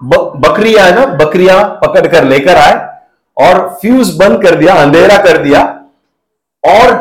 बकरिया, 0.00 0.84
है 0.84 0.94
ना, 0.94 1.04
बकरियाँ 1.16 1.62
पकड़ 1.84 2.06
कर 2.06 2.24
लेकर 2.24 2.56
आए। 2.56 2.74
और 3.36 3.68
फ्यूज 3.80 4.10
बंद 4.16 4.42
कर 4.42 4.54
दिया, 4.54 4.74
अंधेरा 4.74 5.16
कर 5.18 5.38
दिया, 5.38 5.62
और 6.64 6.92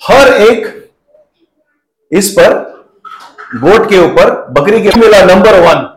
हर 0.00 0.32
एक 0.34 0.66
इस 2.12 2.30
पर 2.30 2.54
गोट 3.54 3.88
के 3.90 3.98
ऊपर, 3.98 4.30
बकरी 4.50 4.82
के 4.82 5.00
मिला 5.00 5.24
नंबर 5.24 5.58
वन 5.60 5.88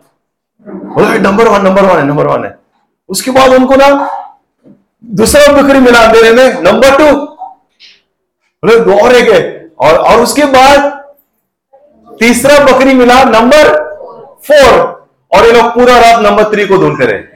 बोला 0.65 1.13
नंबर 1.19 1.47
वन 1.47 1.61
नंबर 1.61 1.83
वन 1.83 1.97
है 1.97 2.05
नंबर 2.07 2.27
वन 2.27 2.45
है। 2.45 2.57
उसके 3.09 3.31
बाद 3.31 3.53
उनको 3.53 3.75
ना 3.75 3.87
दूसरा 5.03 5.51
बकरी 5.53 5.79
मिला 5.79 5.99
अंधेरे 5.99 6.31
में 6.33 6.61
नंबर 6.63 6.97
टू 6.97 7.11
बोले 8.63 8.75
और 8.95 9.15
एक 9.15 9.29
है। 9.29 9.41
और 9.77 9.97
और 9.99 10.21
उसके 10.21 10.45
बाद 10.51 10.91
तीसरा 12.19 12.57
बकरी 12.65 12.93
मिला 12.93 13.23
नंबर 13.25 13.73
फोर 14.47 14.73
और 15.31 15.45
ये 15.45 15.51
लोग 15.51 15.73
पूरा 15.73 15.97
रात 15.99 16.21
नंबर 16.21 16.51
थ्री 16.51 16.65
को 16.67 16.77
ढूंढते 16.77 17.05
रहे। 17.05 17.34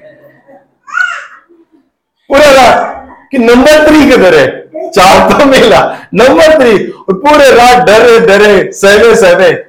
पूरा 2.30 2.52
रात 2.52 3.10
कि 3.32 3.38
नंबर 3.38 3.88
थ्री 3.88 4.10
किधर 4.10 4.36
है? 4.36 4.70
चार 4.90 5.40
तो 5.40 5.46
मिला। 5.46 5.98
नंबर 6.14 6.60
थ्री 6.60 6.88
और 6.88 7.14
पूरे 7.14 7.52
रात 7.52 7.88
डरे 7.88 8.20
डरे, 8.20 8.72
सहवे 8.72 9.16
सहवे। 9.16 9.66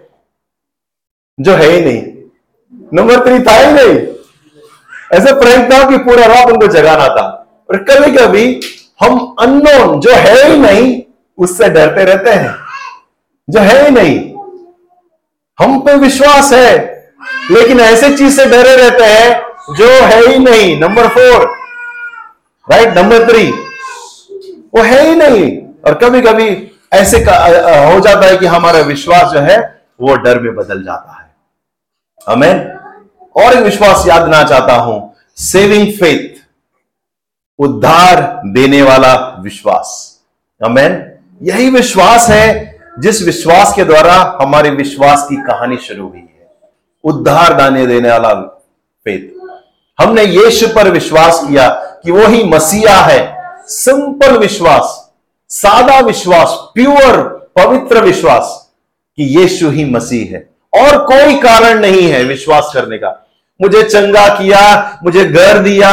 जो 1.41 1.53
है 1.53 1.71
ही 1.71 1.81
नहीं। 1.81 2.03
नंबर 2.95 3.27
थ्री 3.27 3.43
था 3.43 3.53
ही 3.53 3.73
नहीं। 3.73 4.07
ऐसे 5.13 5.33
प्रयत्न 5.33 5.69
था 5.73 5.91
कि 5.91 5.99
पूरा 5.99 6.27
रात 6.27 6.47
उनको 6.47 6.67
जगाना 6.67 7.09
था। 7.09 7.47
और 7.71 7.77
कभी 7.79 8.13
कभी 8.13 8.61
हम 9.01 9.37
अननोन 9.41 10.01
जो 10.01 10.11
है 10.13 10.51
ही 10.51 10.59
नहीं, 10.59 11.03
उससे 11.39 11.69
डरते 11.69 12.05
रहते 12.05 12.31
हैं। 12.31 12.55
जो 13.51 13.61
है 13.61 13.85
ही 13.85 13.91
नहीं। 13.91 14.31
हम 15.59 15.81
पे 15.81 15.95
विश्वास 15.95 16.53
है, 16.53 16.79
लेकिन 17.51 17.81
ऐसे 17.81 18.17
चीज़ 18.17 18.41
से 18.41 18.47
डरे 18.47 18.77
रहते 18.77 19.05
हैं, 19.05 19.43
जो 19.77 19.89
है 19.89 20.29
ही 20.29 20.39
नहीं। 20.39 20.81
Number 20.81 21.09
four 21.09 21.60
right 22.71 22.99
number 22.99 23.27
three 23.29 23.51
वो 24.75 24.83
है 24.83 25.07
ही 25.09 25.15
नहीं। 25.17 25.51
और 25.87 25.95
कभी 25.99 26.21
कभी 26.23 26.49
ऐसे 26.93 27.19
हो 27.19 28.01
जाता 28.01 28.27
है 28.27 28.37
कि 28.37 28.47
हमारा 28.47 28.81
विश्वास 28.81 29.33
जो 29.33 29.41
है, 29.41 29.59
वो 30.01 30.15
डर 30.17 30.41
में 30.41 30.55
बदल 30.55 30.83
जाता 30.83 31.13
है। 31.13 31.29
हमें 32.27 32.77
और 33.37 33.53
एक 33.53 33.63
विश्वास 33.65 34.05
याद 34.09 34.23
देना 34.23 34.43
चाहता 34.43 34.75
हूँ। 34.75 35.15
सेविंग 35.39 35.93
फेथ 35.93 36.39
उद्धार 37.59 38.21
देने 38.47 38.83
वाला 38.83 39.15
विश्वास। 39.43 39.89
अमेन 40.61 41.05
यही 41.43 41.69
विश्वास 41.71 42.29
है, 42.31 42.79
जिस 42.99 43.23
विश्वास 43.23 43.75
के 43.77 43.85
द्वारा 43.85 44.15
हमारे 44.43 44.71
विश्वास 44.71 45.27
की 45.29 45.37
कहानी 45.43 45.77
शुरू 45.79 46.09
हुई 46.09 46.19
है। 46.19 46.51
उद्धार 47.05 47.55
दाने 47.55 47.87
देने 47.87 48.11
वाला 48.11 48.35
फेथ 49.07 49.29
हमने 49.99 50.25
यीशु 50.25 50.67
पर 50.69 50.91
विश्वास 50.91 51.41
किया। 51.49 51.69
कि 52.05 52.11
वो 52.11 52.27
ही 52.27 52.43
मसीहा 52.45 52.97
है। 52.97 53.23
सिंपल 53.67 54.37
विश्वास, 54.39 55.11
सादा 55.51 55.99
विश्वास, 56.01 56.57
प्योर, 56.75 57.17
पवित्र 57.59 58.03
विश्वास 58.03 58.69
कि 59.19 59.25
यीशु 59.39 59.71
ही 59.71 59.85
मसीह 59.85 60.35
है। 60.35 60.49
और 60.73 60.99
कोई 61.05 61.35
कारण 61.35 61.79
नहीं 61.81 62.09
है 62.09 62.23
विश्वास 62.25 62.71
करने 62.75 62.99
का। 62.99 63.17
मुझे 63.61 63.83
चंगा 63.83 64.27
किया, 64.29 64.99
मुझे 65.05 65.25
घर 65.25 65.59
दिया 65.59 65.91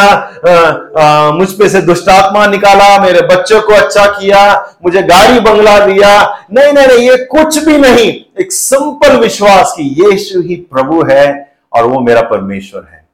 मुझ 1.33 1.49
पे 1.51 1.69
से 1.69 1.81
दुष्टात्मा 1.81 2.45
निकाला, 2.47 2.97
मेरे 2.99 3.21
बच्चों 3.27 3.61
को 3.61 3.73
अच्छा 3.73 4.05
किया, 4.09 4.53
मुझे 4.85 5.01
गाड़ी, 5.01 5.39
बंगला 5.39 5.79
दिया। 5.79 6.21
नहीं 6.51 6.73
नहीं 6.73 6.87
नहीं, 6.87 7.09
ये 7.09 7.17
कुछ 7.25 7.57
भी 7.57 7.77
नहीं। 7.77 8.09
एक 8.41 8.51
सिंपल 8.51 9.17
विश्वास 9.17 9.73
कि 9.77 9.83
यीशु 10.01 10.41
ही 10.41 10.55
प्रभु 10.55 11.03
है 11.09 11.55
और 11.73 11.83
वो 11.83 11.99
मेरा 11.99 12.21
परमेश्वर 12.21 12.87
है। 12.91 13.05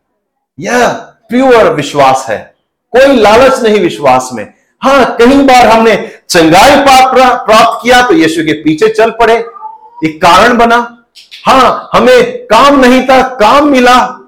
यह 0.60 0.88
प्योर 1.30 1.74
विश्वास 1.74 2.26
है। 2.30 2.53
कोई 2.94 3.16
लालच 3.16 3.62
नहीं 3.64 3.80
विश्वास 3.80 4.30
में। 4.34 4.46
हाँ 4.82 5.16
कई 5.20 5.38
बार 5.44 5.68
हमने 5.68 5.96
चंगाई 6.30 6.76
प्राप्त 6.78 7.80
किया 7.84 8.02
तो 8.02 8.14
यीशु 8.14 8.44
के 8.44 8.54
पीछे 8.64 8.88
चल 8.90 9.12
पड़े। 9.12 9.36
एक 10.06 10.22
कारण 10.22 10.58
बना। 10.58 10.78
हाँ 11.46 11.90
हमें 11.94 12.46
काम 12.48 12.80
नहीं 12.80 13.02
था, 13.04 13.22
काम 13.22 13.68
मिला। 13.68 14.20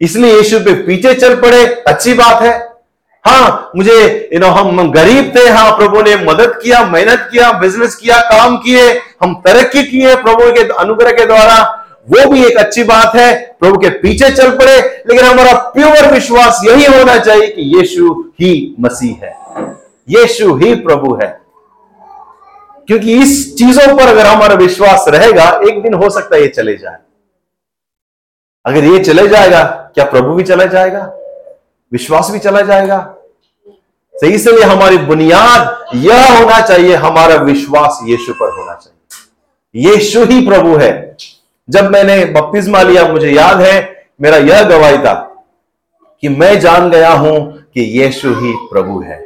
इसलिए 0.00 0.36
यीशु 0.36 0.58
पे 0.60 0.74
पीछे 0.84 1.14
चल 1.14 1.34
पड़े। 1.36 1.64
अच्छी 1.88 2.14
बात 2.14 2.42
है। 2.42 2.52
हाँ 3.24 3.70
मुझे 3.76 4.30
यू 4.32 4.40
नो 4.40 4.46
हम 4.48 4.90
गरीब 4.92 5.32
थे। 5.36 5.48
हाँ 5.48 5.70
प्रभु 5.76 6.02
ने 6.02 6.16
मदद 6.16 6.58
किया, 6.62 6.84
मेहनत 6.84 7.28
किया 7.32 7.52
बिज़नेस 7.52 7.94
किया, 7.94 8.18
काम 8.22 8.56
किए। 8.56 8.90
हम 9.22 9.34
तरक्की 9.46 9.84
किए 9.84 10.14
प्रभु 10.16 10.50
के 10.52 10.68
अनुग्रह 10.74 11.10
के 11.10 11.26
द्वारा। 11.26 11.83
वो 12.10 12.30
भी 12.30 12.44
एक 12.44 12.56
अच्छी 12.56 12.84
बात 12.84 13.16
है। 13.16 13.56
प्रभु 13.60 13.78
के 13.78 13.88
पीछे 13.88 14.30
चल 14.30 14.50
पड़े, 14.50 15.04
लेकिन 15.06 15.24
हमारा 15.24 15.52
प्योर 15.52 16.12
विश्वास 16.12 16.60
यही 16.64 16.98
होना 16.98 17.18
चाहिए 17.18 17.46
कि 17.46 17.78
यीशु 17.78 18.24
ही 18.40 18.76
मसीह 18.80 19.26
है। 19.26 19.38
यीशु 20.08 20.54
ही 20.54 20.74
प्रभु 20.74 21.18
है। 21.22 21.40
क्योंकि 22.86 23.22
इस 23.22 23.56
चीज़ों 23.56 23.96
पर 23.96 24.02
अगर 24.02 24.26
हमारा 24.26 24.54
विश्वास 24.54 25.04
रहेगा, 25.08 25.60
एक 25.68 25.82
दिन 25.82 25.94
हो 25.94 26.10
सकता 26.10 26.36
है 26.36 26.42
ये 26.42 26.48
चले 26.48 26.76
जाए। 26.76 26.96
अगर 28.66 28.84
ये 28.84 29.04
चले 29.04 29.28
जाएगा, 29.28 29.62
क्या 29.94 30.04
प्रभु 30.04 30.34
भी 30.34 30.42
चला 30.42 30.64
जाएगा? 30.64 31.12
विश्वास 31.92 32.30
भी 32.30 32.38
चला 32.38 32.60
जाएगा। 32.60 33.14
सही 34.14 34.30
तो 34.30 34.36
इसलिए 34.36 34.62
हमारी 34.62 34.98
बुनियाद 34.98 35.84
यह 35.94 36.38
होना 36.38 36.60
चाहिए, 36.60 36.94
हमारा 36.94 37.34
विश्वास 37.34 38.00
यीशु 38.04 38.32
पर 38.32 38.48
होना 38.58 38.74
चाहिए। 38.74 39.90
यीशु 39.90 40.24
ही 40.24 40.46
प्रभु 40.48 40.76
है। 40.76 41.03
जब 41.70 41.90
मैंने 41.90 42.24
बपतिस्मा 42.24 42.82
लिया, 42.82 43.06
मुझे 43.08 43.30
याद 43.30 43.60
है, 43.60 44.06
मेरा 44.22 44.36
यह 44.36 44.62
गवाही 44.62 44.98
था 44.98 45.14
कि 46.20 46.28
मैं 46.28 46.58
जान 46.60 46.90
गया 46.90 47.10
हूँ 47.10 47.52
कि 47.74 47.80
यीशु 48.00 48.32
ही 48.34 48.52
प्रभु 48.72 49.00
है। 49.02 49.22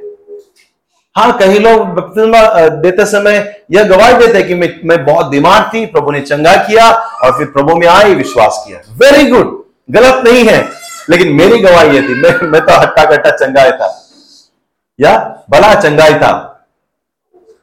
हाँ 1.17 1.37
कई 1.39 1.59
लोग 1.59 1.87
बपतिस्मा 1.87 2.69
देते 2.83 3.07
समय 3.07 3.63
यह 3.71 3.83
गवाही 3.83 4.15
देते 4.15 4.43
कि 4.43 4.55
मैं 4.55 4.69
मैं 4.85 5.05
बहुत 5.05 5.27
बीमार 5.27 5.71
थी, 5.75 5.87
प्रभु 5.87 6.11
ने 6.11 6.21
चंगा 6.21 6.55
किया 6.57 6.91
और 6.91 7.39
फिर 7.39 7.47
प्रभु 7.47 7.77
में 7.77 7.87
आए, 7.87 8.15
विश्वास 8.15 8.65
किया। 8.69 8.81
वेरी 9.03 9.27
गुड 9.27 9.65
गलत 9.91 10.25
नहीं 10.25 10.45
है, 10.45 10.69
लेकिन 11.11 11.33
मेरी 11.33 11.59
गवाही 11.59 11.97
यह 11.97 12.09
थी, 12.09 12.15
मैं 12.15 12.49
मैं 12.49 12.61
तो 12.61 12.81
हट्टा 12.81 13.05
कट्टा 13.05 13.31
चंगाई 13.31 13.71
था। 13.71 13.95
या 15.01 15.19
भला 15.51 15.75
चंगाई 15.75 16.15
था। 16.15 16.45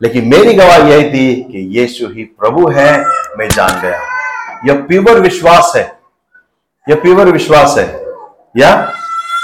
लेकिन 0.02 0.28
मेरी 0.28 0.54
गवाही 0.54 0.92
यही 0.92 1.10
थी 1.10 1.36
कि 1.44 1.80
यीशु 1.80 2.08
ही 2.08 2.24
प्रभु 2.40 2.70
है, 2.70 2.92
मैं 3.38 3.50
जान 3.50 3.82
गया 3.82 4.15
यह 4.68 4.74
प्योर 4.74 5.20
विश्वास 5.20 5.74
है। 5.76 6.00
यह 6.90 6.96
प्योर 6.96 7.26
विश्वास 7.26 7.78
है। 7.78 8.06
या? 8.58 8.92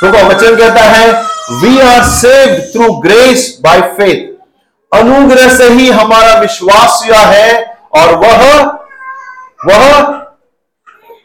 तो 0.01 0.07
वचन 0.07 0.57
कहता 0.57 0.81
है 0.81 1.23
we 1.61 1.79
are 1.79 2.03
saved 2.03 2.71
through 2.73 2.93
grace 2.93 3.57
by 3.61 3.81
faith 3.81 4.31
अनुग्रह 4.97 5.57
से 5.57 5.69
ही 5.69 5.91
हमारा 5.91 6.33
विश्वास 6.33 7.05
हुआ 7.07 7.17
है 7.17 7.77
और 7.93 8.15
वह 8.15 8.61
वह 9.65 10.03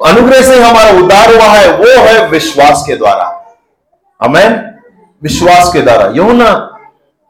अनुग्रह 0.07 0.43
से 0.43 0.63
हमारा 0.63 0.91
उद्धार 0.91 1.35
हुआ 1.35 1.45
है, 1.45 1.71
वो 1.73 1.85
है 1.89 2.29
विश्वास 2.29 2.85
के 2.87 2.97
द्वारा। 2.97 3.57
अमेन 4.23 4.79
विश्वास 5.23 5.73
के 5.73 5.81
द्वारा। 5.81 6.07
यमुना 6.07 6.79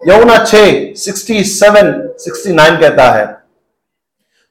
यमुना 0.09 0.39
छ 0.39 0.55
सिक्सटी 0.97 1.45
सेवन 1.45 2.15
सिक्सटी 2.19 2.53
नाइन 2.53 2.77
कहता 2.77 3.11
है। 3.11 3.27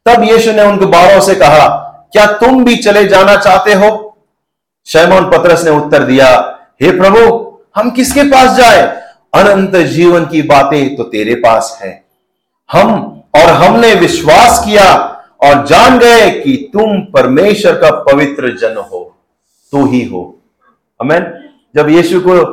तब 0.05 0.23
यीशु 0.23 0.51
ने 0.51 0.63
उनके 0.63 0.85
बारों 0.85 1.21
से 1.21 1.35
कहा 1.35 1.84
क्या 2.15 2.25
तुम 2.33 2.63
भी 2.65 2.75
चले 2.77 3.03
जाना 3.05 3.35
चाहते 3.37 3.73
हो? 3.73 3.87
शैमोन 4.87 5.25
पत्रस 5.31 5.63
ने 5.65 5.71
उत्तर 5.71 6.03
दिया, 6.03 6.27
हे 6.81 6.91
प्रभु, 6.91 7.21
हम 7.75 7.89
किसके 7.91 8.23
पास 8.23 8.55
जाए? 8.57 8.81
अनंत 9.33 9.75
जीवन 9.87 10.25
की 10.25 10.41
बातें 10.43 10.95
तो 10.95 11.03
तेरे 11.05 11.35
पास 11.37 11.77
है। 11.81 11.91
हम 12.69 12.93
और 13.35 13.49
हमने 13.53 13.93
विश्वास 13.95 14.63
किया 14.65 14.87
और 15.43 15.65
जान 15.67 15.99
गए 15.99 16.29
कि 16.31 16.55
तुम 16.73 16.99
परमेश्वर 17.13 17.79
का 17.79 17.91
पवित्र 18.03 18.55
जन 18.57 18.77
हो, 18.83 19.03
तू 19.73 19.85
ही 19.85 20.03
हो। 20.05 20.23
अमेन 20.99 21.31
जब 21.75 21.89
यीशु 21.89 22.19
को 22.19 22.43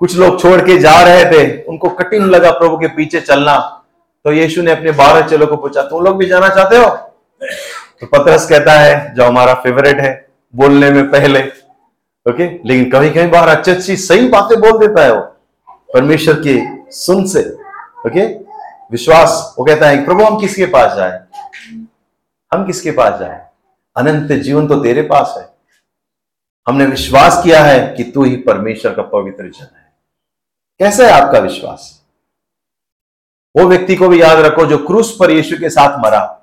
कुछ 0.00 0.16
लोग 0.16 0.40
छोड़ 0.40 0.60
के 0.60 0.78
जा 0.78 1.00
रहे 1.02 1.24
थे, 1.24 1.62
उनको 1.62 1.88
कठिन 1.90 2.24
लगा 2.26 2.50
प्रभु 2.52 2.76
के 2.76 2.88
पीछे 2.88 3.20
चलना 3.20 3.58
तो 4.24 4.32
यीशु 4.32 4.62
ने 4.62 4.70
अपने 4.70 4.92
बारह 4.92 5.28
चेलों 5.28 5.46
को 5.46 5.56
पूछा, 5.56 5.82
तुम 5.82 6.04
लोग 6.04 6.16
भी 6.18 6.26
जाना 6.26 6.48
चाहते 6.48 6.76
हो? 6.76 6.90
तो 8.02 8.06
पत्रस 8.06 8.48
कहता 8.48 8.72
है, 8.72 9.14
जो 9.14 9.24
हमारा 9.24 9.54
फेवरेट 9.54 10.00
है, 10.00 10.28
बोलने 10.54 10.90
में 10.90 11.10
पहले। 11.10 11.42
ओके 12.30 12.68
लेकिन 12.68 12.90
कभी 12.90 13.10
कभी 13.10 13.26
बार 13.26 13.48
अच्छी 13.48 13.70
अच्छी 13.70 13.96
सही 13.96 14.28
बातें 14.28 14.60
बोल 14.60 14.86
देता 14.86 15.04
है 15.04 15.14
वो। 15.14 15.20
परमेश्वर 15.94 16.34
की 16.34 16.84
सुन 16.90 17.26
से। 17.26 17.40
ओके 18.06 18.26
विश्वास, 18.92 19.54
वो 19.58 19.64
कहता 19.64 19.88
है, 19.88 20.04
प्रभु, 20.04 20.24
हम 20.24 20.40
किसके 20.40 20.66
पास 20.66 20.96
जाए? 20.96 21.24
हम 22.54 22.66
किसके 22.66 22.90
पास 22.90 23.20
जाए? 23.20 23.46
अनंत 23.96 24.32
जीवन 24.32 24.66
तो 24.66 24.82
तेरे 24.82 25.02
पास 25.02 25.34
है। 25.38 25.48
हमने 26.68 26.86
विश्वास 26.86 27.40
किया 27.44 27.64
है 27.64 27.94
कि 27.96 28.04
तू 28.04 28.24
ही 28.24 28.36
परमेश्वर 28.36 28.94
का 28.94 29.02
पवित्र 29.02 29.44
जन 29.44 29.76
है। 29.76 29.92
कैसा 30.78 31.06
है 31.06 31.12
आपका 31.12 31.38
विश्वास? 31.38 32.02
वो 33.56 33.64
व्यक्ति 33.64 33.96
को 33.96 34.08
भी 34.08 34.22
याद 34.22 34.38
रखो 34.38 34.66
जो 34.66 34.78
क्रूस 34.78 35.16
पर 35.20 35.30
यीशु 35.30 35.56
के 35.56 35.70
साथ 35.70 35.98
मरा। 35.98 36.41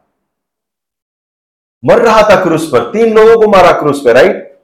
मर 1.85 2.01
रहा 2.01 2.21
था 2.21 2.43
क्रूस 2.43 2.69
पर, 2.71 2.91
तीन 2.91 3.13
लोगों 3.13 3.41
को 3.41 3.51
मारा 3.51 3.71
क्रूस 3.71 4.01
पर 4.05 4.13
राइट 4.13 4.59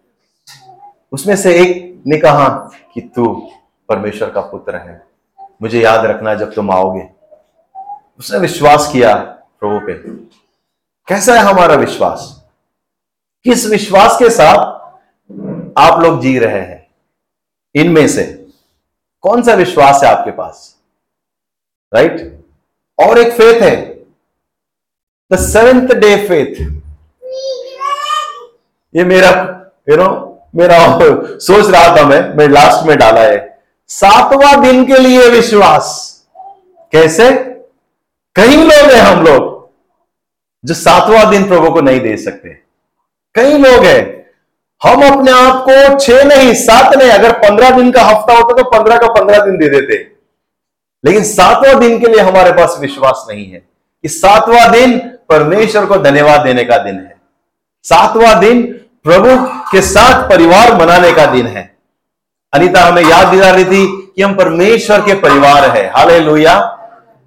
उसमें 1.12 1.36
से 1.36 1.62
एक 1.62 2.04
ने 2.08 2.18
कहा 2.18 2.50
कि 2.94 3.02
तू 3.02 3.50
परमेश्वर 3.90 4.30
का 4.30 4.42
पुत्र 4.42 4.76
है। 4.76 5.08
मुझे 5.62 5.82
याद 5.82 6.06
रखना 6.06 6.36
जब 6.36 6.54
तुम 6.54 6.72
आओगे। 6.72 7.10
उसने 8.20 8.40
विश्वास 8.40 8.90
किया 8.94 9.16
प्रभु 9.60 9.88
पे। 9.88 9.94
कैसा 11.08 11.34
है 11.34 11.40
हमारा 11.40 11.76
विश्वास? 11.76 12.46
किस 13.44 13.66
विश्वास 13.66 14.16
के 14.20 14.30
साथ 14.30 14.58
आप 15.78 16.00
लोग 16.00 16.22
जी 16.22 16.40
रहे 16.40 16.62
हैं? 16.62 16.88
इनमें 17.76 18.08
से 18.08 18.48
कौन 19.22 19.42
सा 19.42 19.54
विश्वास 19.54 20.04
है 20.04 20.10
आपके 20.10 20.32
पास? 20.32 20.78
राइट 21.96 22.46
और 23.00 23.18
एक 23.18 23.34
फेथ 23.34 23.62
है। 23.62 24.06
द 25.34 25.36
सेवेंथ 25.36 25.88
डे 25.88 26.28
फेथ 26.28 26.85
ये 28.96 29.04
मेरा 29.04 29.62
यू 29.90 29.98
नो 29.98 30.40
मेरा 30.56 31.00
सोच 31.38 31.72
रहा 31.72 31.98
था 31.98 32.06
मैं 32.06 32.36
मैं 32.36 32.48
लास्ट 32.48 32.88
में 32.88 32.98
डाला 32.98 33.22
है। 33.22 33.60
सातवां 33.88 34.62
दिन 34.62 34.86
के 34.86 34.98
लिए 34.98 35.30
विश्वास। 35.30 36.16
कैसे? 36.92 37.32
कई 38.36 38.58
लोग 38.58 38.92
हैं 38.92 39.02
हम 39.02 39.26
लोग, 39.26 39.70
जो 40.66 40.74
सातवां 40.74 41.32
दिन 41.32 41.48
प्रभु 41.48 41.72
को 41.72 41.82
नहीं 41.82 42.00
दे 42.00 42.18
सकते। 42.18 42.50
कई 43.36 43.58
लोग 43.58 43.84
हैं। 43.86 44.26
हम 44.84 45.12
अपने 45.12 45.32
आप 45.32 45.66
को 45.70 46.00
छह 46.00 46.24
नहीं, 46.24 46.54
सात 46.54 46.96
नहीं, 46.96 47.10
अगर 47.10 47.32
पंद्रह 47.32 47.70
दिन 47.70 47.92
का 47.92 48.02
हफ़्ता 48.02 48.34
होता 48.34 48.62
तो 48.62 48.64
पंद्रह 48.64 48.98
का 48.98 49.08
पंद्रह 49.08 49.46
दिन 49.46 49.58
दे 49.58 49.70
देते। 49.70 50.12
लेकिन 51.06 51.24
सातवां 51.24 51.80
दिन 51.80 52.00
के 52.00 52.08
लिए 52.08 52.20
हमारे 52.20 52.52
पास 52.52 52.78
विश्वास 52.80 53.26
नहीं 53.30 53.52
है। 53.52 53.60
कि 54.02 54.10
सातवां 54.10 54.72
दिन 54.72 55.00
परमेश्वर 55.30 55.86
को 55.86 55.98
धन्यवाद 55.98 56.42
देने 56.42 56.64
का 56.64 56.78
दिन 56.78 56.96
है। 56.96 57.16
सातवां 57.84 58.40
दिन 58.40 58.75
प्रभु 59.06 59.36
के 59.72 59.82
साथ 59.82 60.30
परिवार 60.30 60.74
मनाने 60.76 61.12
का 61.14 61.26
दिन 61.26 61.48
है। 61.48 61.64
अनिता 62.54 62.82
हमें 62.82 63.04
याद 63.04 63.28
दिला 63.28 63.50
रही 63.52 63.66
थी 63.66 63.86
कि 64.16 64.22
हम 64.22 64.34
परमेश्वर 64.36 65.02
के 65.02 65.14
परिवार 65.20 65.70
है। 65.70 65.86
हाले 65.90 66.44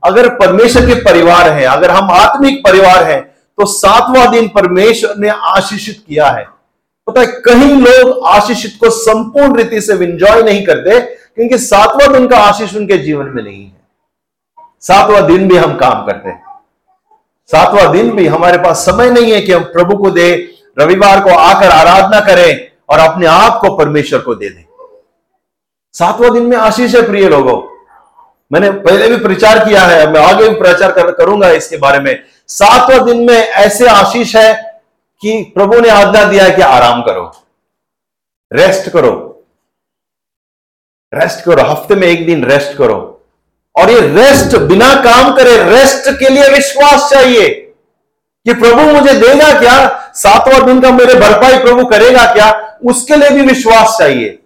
अगर 0.03 0.29
परमेश्वर 0.37 0.87
के 0.87 0.95
परिवार 1.03 1.49
है, 1.49 1.65
अगर 1.67 1.91
हम 1.91 2.11
आत्मिक 2.13 2.59
परिवार 2.65 3.05
हैं 3.05 3.21
तो 3.59 3.67
सातवां 3.67 4.31
दिन 4.31 4.49
परमेश्वर 4.49 5.15
ने 5.19 5.29
आशीषित 5.29 6.03
किया 6.09 6.27
है। 6.29 6.45
पता 7.07 7.21
है, 7.21 7.27
कहीं 7.27 7.77
लोग 7.77 8.27
आशीषित 8.27 8.77
को 8.81 8.91
संपूर्ण 8.91 9.57
रीति 9.57 9.81
से 9.81 9.95
इंजॉय 10.05 10.43
नहीं 10.43 10.65
करते, 10.67 11.01
क्योंकि 11.01 11.59
सातवां 11.59 12.13
दिन 12.13 12.27
का 12.29 12.39
आशीष 12.39 12.75
उनके 12.77 12.99
जीवन 12.99 13.27
में 13.27 13.43
नहीं 13.43 13.65
है। 13.65 13.77
सातवां 14.83 15.27
दिन 15.27 15.49
भी 15.49 15.57
हम 15.57 15.77
काम 15.77 16.05
करते 16.07 16.29
हैं। 16.29 16.43
सातवां 17.51 17.91
दिन 17.93 18.11
भी 18.11 18.27
हमारे 18.27 18.59
पास 18.59 18.85
समय 18.87 19.11
नहीं 19.11 19.33
है 19.33 19.41
कि 19.41 19.53
हम 19.53 19.63
प्रभु 19.65 19.97
को 19.97 20.11
दे 20.11 20.29
रविवार 20.81 21.21
को 21.21 21.31
आकर 21.31 21.69
आराधना 21.69 22.21
करें 22.21 22.71
और 22.89 22.99
अपने 22.99 23.27
आप 23.27 23.59
को 23.61 23.77
परमेश्वर 23.77 24.21
को 24.21 24.35
दे 24.35 24.49
दें। 24.49 24.65
सातवां 25.93 26.33
दिन 26.33 26.43
में 26.43 26.57
आशीष 26.57 26.95
है 26.95 27.07
प्रिय 27.07 27.29
लोगों। 27.29 27.79
मैंने 28.53 28.71
पहले 28.71 29.09
भी 29.09 29.17
प्रचार 29.17 29.69
किया 29.69 29.83
है 29.83 30.13
मैं 30.13 30.21
आगे 30.21 30.49
भी 30.49 30.55
प्रचार 30.55 30.93
कर, 30.93 31.13
करूँगा 31.13 31.51
इसके 31.51 31.77
बारे 31.77 31.99
में। 31.99 32.25
सातवां 32.49 33.05
दिन 33.05 33.17
में 33.17 33.37
ऐसे 33.37 33.89
आशीष 33.89 34.37
है 34.37 34.83
कि 35.21 35.53
प्रभु 35.55 35.81
ने 35.81 35.89
आज्ञा 35.89 36.25
दिया 36.25 36.45
है 36.45 36.51
कि 36.51 36.63
आराम 36.63 37.03
करो। 37.03 37.45
रेस्ट 38.53 38.91
करो। 38.91 39.45
रेस्ट 41.15 41.45
करो। 41.45 41.63
हफ़्ते 41.63 41.95
में 41.95 42.09
एक 42.09 42.27
दिन 42.27 42.45
रेस्ट 42.45 42.79
करो। 42.79 43.15
और 43.77 43.91
ये 43.91 44.01
रेस्ट 44.01 44.57
बिना 44.57 44.95
काम 44.95 45.37
करे 45.37 45.57
रेस्ट 45.63 46.19
के 46.19 46.29
लिए 46.29 46.49
विश्वास 46.49 47.11
चाहिए। 47.11 47.68
कि 48.49 48.55
प्रभु 48.55 48.83
मुझे 48.83 49.13
देगा 49.13 49.59
क्या? 49.61 50.11
सातवां 50.15 50.67
दिन 50.67 50.81
का 50.81 50.91
मेरे 50.91 51.15
भरपाई 51.15 51.59
प्रभु 51.59 51.85
करेगा 51.85 52.25
क्या? 52.33 52.79
उसके 52.87 53.17
लिए 53.17 53.31
भी 53.31 53.43
विश्वास 53.43 53.97
चाहिए। 53.99 54.39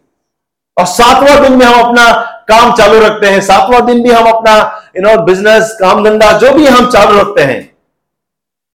और 0.79 0.87
सातवां 0.87 1.43
दिन 1.43 1.53
में 1.53 1.67
हम 1.67 1.83
अपना 1.83 2.13
काम 2.49 2.73
चालू 2.73 3.01
रखते 3.01 3.27
हैं। 3.27 3.41
सातवां 3.41 3.87
दिन 3.87 4.03
भी 4.03 4.11
हम 4.11 4.25
अपना 4.25 4.83
यू 4.97 5.03
नो 5.03 5.23
बिज़नेस 5.23 5.77
काम 5.81 6.05
धंधा, 6.05 6.33
जो 6.33 6.53
भी 6.53 6.67
हम 6.67 6.91
चालू 6.91 7.21
रखते 7.21 7.43
हैं। 7.43 7.77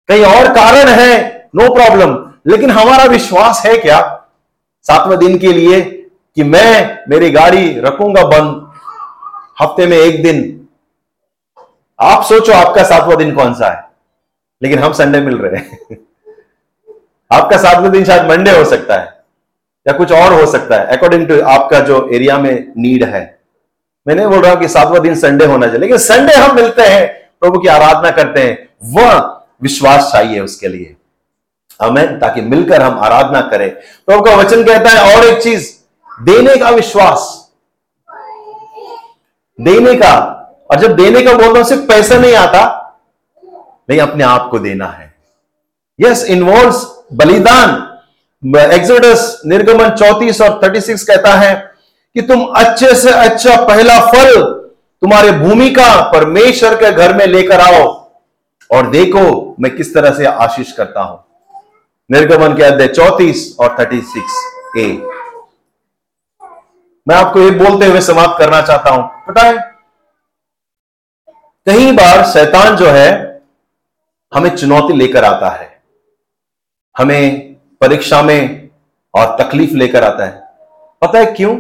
कहीं 0.09 0.25
और 0.25 0.49
कारण 0.49 0.89
है 0.89 1.49
नो 1.57 1.75
प्रॉब्लम 1.75 2.17
लेकिन 2.47 2.71
हमारा 2.71 3.05
विश्वास 3.05 3.63
है 3.67 3.79
क्या? 3.79 4.01
सातवें 4.83 5.19
दिन 5.19 5.39
के 5.39 5.53
लिए 5.53 5.81
कि 6.37 6.43
मैं 6.43 6.99
मेरी 7.09 7.31
गाड़ी 7.31 7.81
रखूँगा 7.81 8.25
बंद। 8.25 8.73
हफ़्ते 9.63 9.87
में 9.87 9.97
एक 9.97 10.23
दिन। 10.23 10.69
आप 12.01 12.25
सोचो 12.25 12.53
आपका 12.53 12.83
सातवां 12.83 13.17
दिन 13.17 13.35
कौन 13.35 13.55
सा 13.55 13.71
है। 13.73 13.92
लेकिन 14.63 14.79
हम 14.79 14.93
संडे 14.93 15.21
मिल 15.21 15.37
रहे 15.37 15.57
हैं। 15.57 15.97
आपका 17.31 17.57
सातवें 17.57 17.91
दिन 17.93 18.05
शायद 18.05 18.29
मंडे 18.29 18.51
हो 18.51 18.65
सकता 18.65 18.95
है, 18.95 19.07
या 19.87 19.93
कुछ 19.93 20.13
और 20.13 20.33
हो 20.33 20.47
सकता 20.47 20.77
है 20.77 20.97
अकॉर्डिंग 20.97 21.27
टू 21.29 21.41
आपका 21.43 21.81
जो 21.81 22.09
एरिया 22.13 22.39
में 22.39 22.73
नीड 22.79 23.05
है। 23.05 23.23
मैं 24.07 24.15
नहीं 24.15 24.27
बोल 24.27 24.39
रहा 24.39 24.53
हूँ 24.53 24.61
कि 24.61 24.69
सातवां 24.69 25.01
दिन 25.01 25.15
संडे 25.15 25.45
होना 25.45 25.67
चाहिए, 25.67 25.81
लेकिन 25.81 25.99
संडे 25.99 26.35
हम 26.35 26.55
मिलते 26.57 26.83
हैं, 26.83 27.07
प्रभु 27.41 27.59
की 27.59 27.69
आराधना 27.69 28.11
करते 28.11 28.41
हैं, 28.41 28.69
वह 28.85 29.19
विश्वास 29.63 30.11
चाहिए 30.13 30.41
उसके 30.41 30.69
लिए। 30.69 30.97
हमें 31.83 32.19
ताकि 32.21 32.41
मिलकर 32.41 32.83
हम 32.83 32.99
आराधना 32.99 33.41
करें। 33.41 33.71
प्रभु 34.09 34.23
का 34.23 34.35
वचन 34.35 34.65
कहता 34.65 34.91
है, 34.91 35.17
और 35.17 35.25
एक 35.25 35.43
चीज़, 35.43 35.71
देने 36.23 36.57
का 36.57 36.71
विश्वास। 36.71 37.29
देने 39.59 39.95
का, 39.95 40.15
और 40.71 40.79
जब 40.79 40.97
देने 40.97 41.23
का 41.23 41.33
बोलता 41.33 41.59
हूँ, 41.59 41.65
सिर्फ़ 41.65 41.83
पैसा 41.83 42.19
नहीं 42.19 42.35
आता 42.35 42.79
नहीं, 43.93 44.01
अपने 44.01 44.25
आप 44.25 44.49
को 44.51 44.59
देना 44.59 44.87
है। 44.89 45.15
यस 45.99 46.25
इन्वॉल्व 46.31 47.17
बलिदान। 47.17 47.71
एक्सोडस 48.73 49.41
निर्गमन 49.47 49.91
चौतीस 49.97 50.41
और 50.41 50.61
थर्टी 50.63 50.81
सिक्स 50.81 51.05
कहता 51.05 51.35
है 51.35 51.55
कि 52.17 52.23
तुम 52.23 52.45
अच्छे 52.57 52.95
से 52.95 53.11
अच्छा 53.11 53.57
पहला 53.65 53.99
फल 54.07 54.43
तुम्हारे 55.03 55.31
भूमि 55.33 55.69
का 55.71 55.89
परमेश्वर 56.11 56.75
के 56.77 56.91
घर 56.93 57.17
में 57.17 57.27
लेकर 57.27 57.61
आओ 57.61 57.85
और 58.71 58.91
देखो 58.91 59.25
मैं 59.61 59.75
किस 59.77 59.95
तरह 59.95 60.15
से 60.15 60.25
आशीष 60.27 60.73
करता 60.73 61.03
हूँ। 61.03 61.19
निर्गमन 62.11 62.57
के 62.57 62.63
अध्याय 62.63 62.89
चौतीस 62.89 63.57
और 63.61 63.77
थर्टी 63.79 64.01
सिक्स 64.13 64.77
ए 64.79 64.87
मैं 67.07 67.17
आपको 67.17 67.41
ये 67.41 67.51
बोलते 67.53 67.87
हुए 67.87 68.01
समाप्त 68.03 68.39
करना 68.39 68.61
चाहता 68.63 68.91
हूँ। 68.91 69.09
पता 69.29 69.43
है 69.43 69.57
कई 71.67 71.93
बार 71.93 72.25
शैतान 72.27 72.77
जो 72.77 72.87
है 72.89 73.32
हमें 74.35 74.57
चुनौती 74.57 74.95
लेकर 74.95 75.25
आता 75.25 75.49
है। 75.49 75.83
हमें 76.99 77.55
परीक्षा 77.55 78.23
में 78.23 78.71
और 79.15 79.43
तकलीफ़ 79.43 79.71
लेकर 79.71 80.05
आता 80.05 80.27
है। 80.27 80.43
पता 81.03 81.19
है 81.19 81.27
क्यों? 81.27 81.55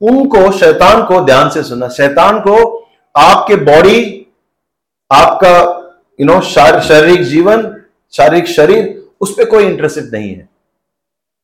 उनको, 0.00 0.58
शैतान 0.58 1.06
को 1.06 1.20
ध्यान 1.20 1.50
से 1.50 1.62
सुनना। 1.62 1.88
शैतान 1.88 2.40
को 2.40 2.88
आपके 3.16 3.56
बॉडी 3.56 4.26
आपका 5.12 5.82
यू 6.20 6.26
नो 6.26 6.40
शारीरिक 6.40 7.22
जीवन, 7.22 7.82
शारीरिक 8.12 8.46
शरीर, 8.46 9.08
उस 9.20 9.32
पर 9.32 9.50
कोई 9.50 9.64
इंटरेस्ट 9.64 9.98
नहीं 9.98 10.34
है। 10.34 10.48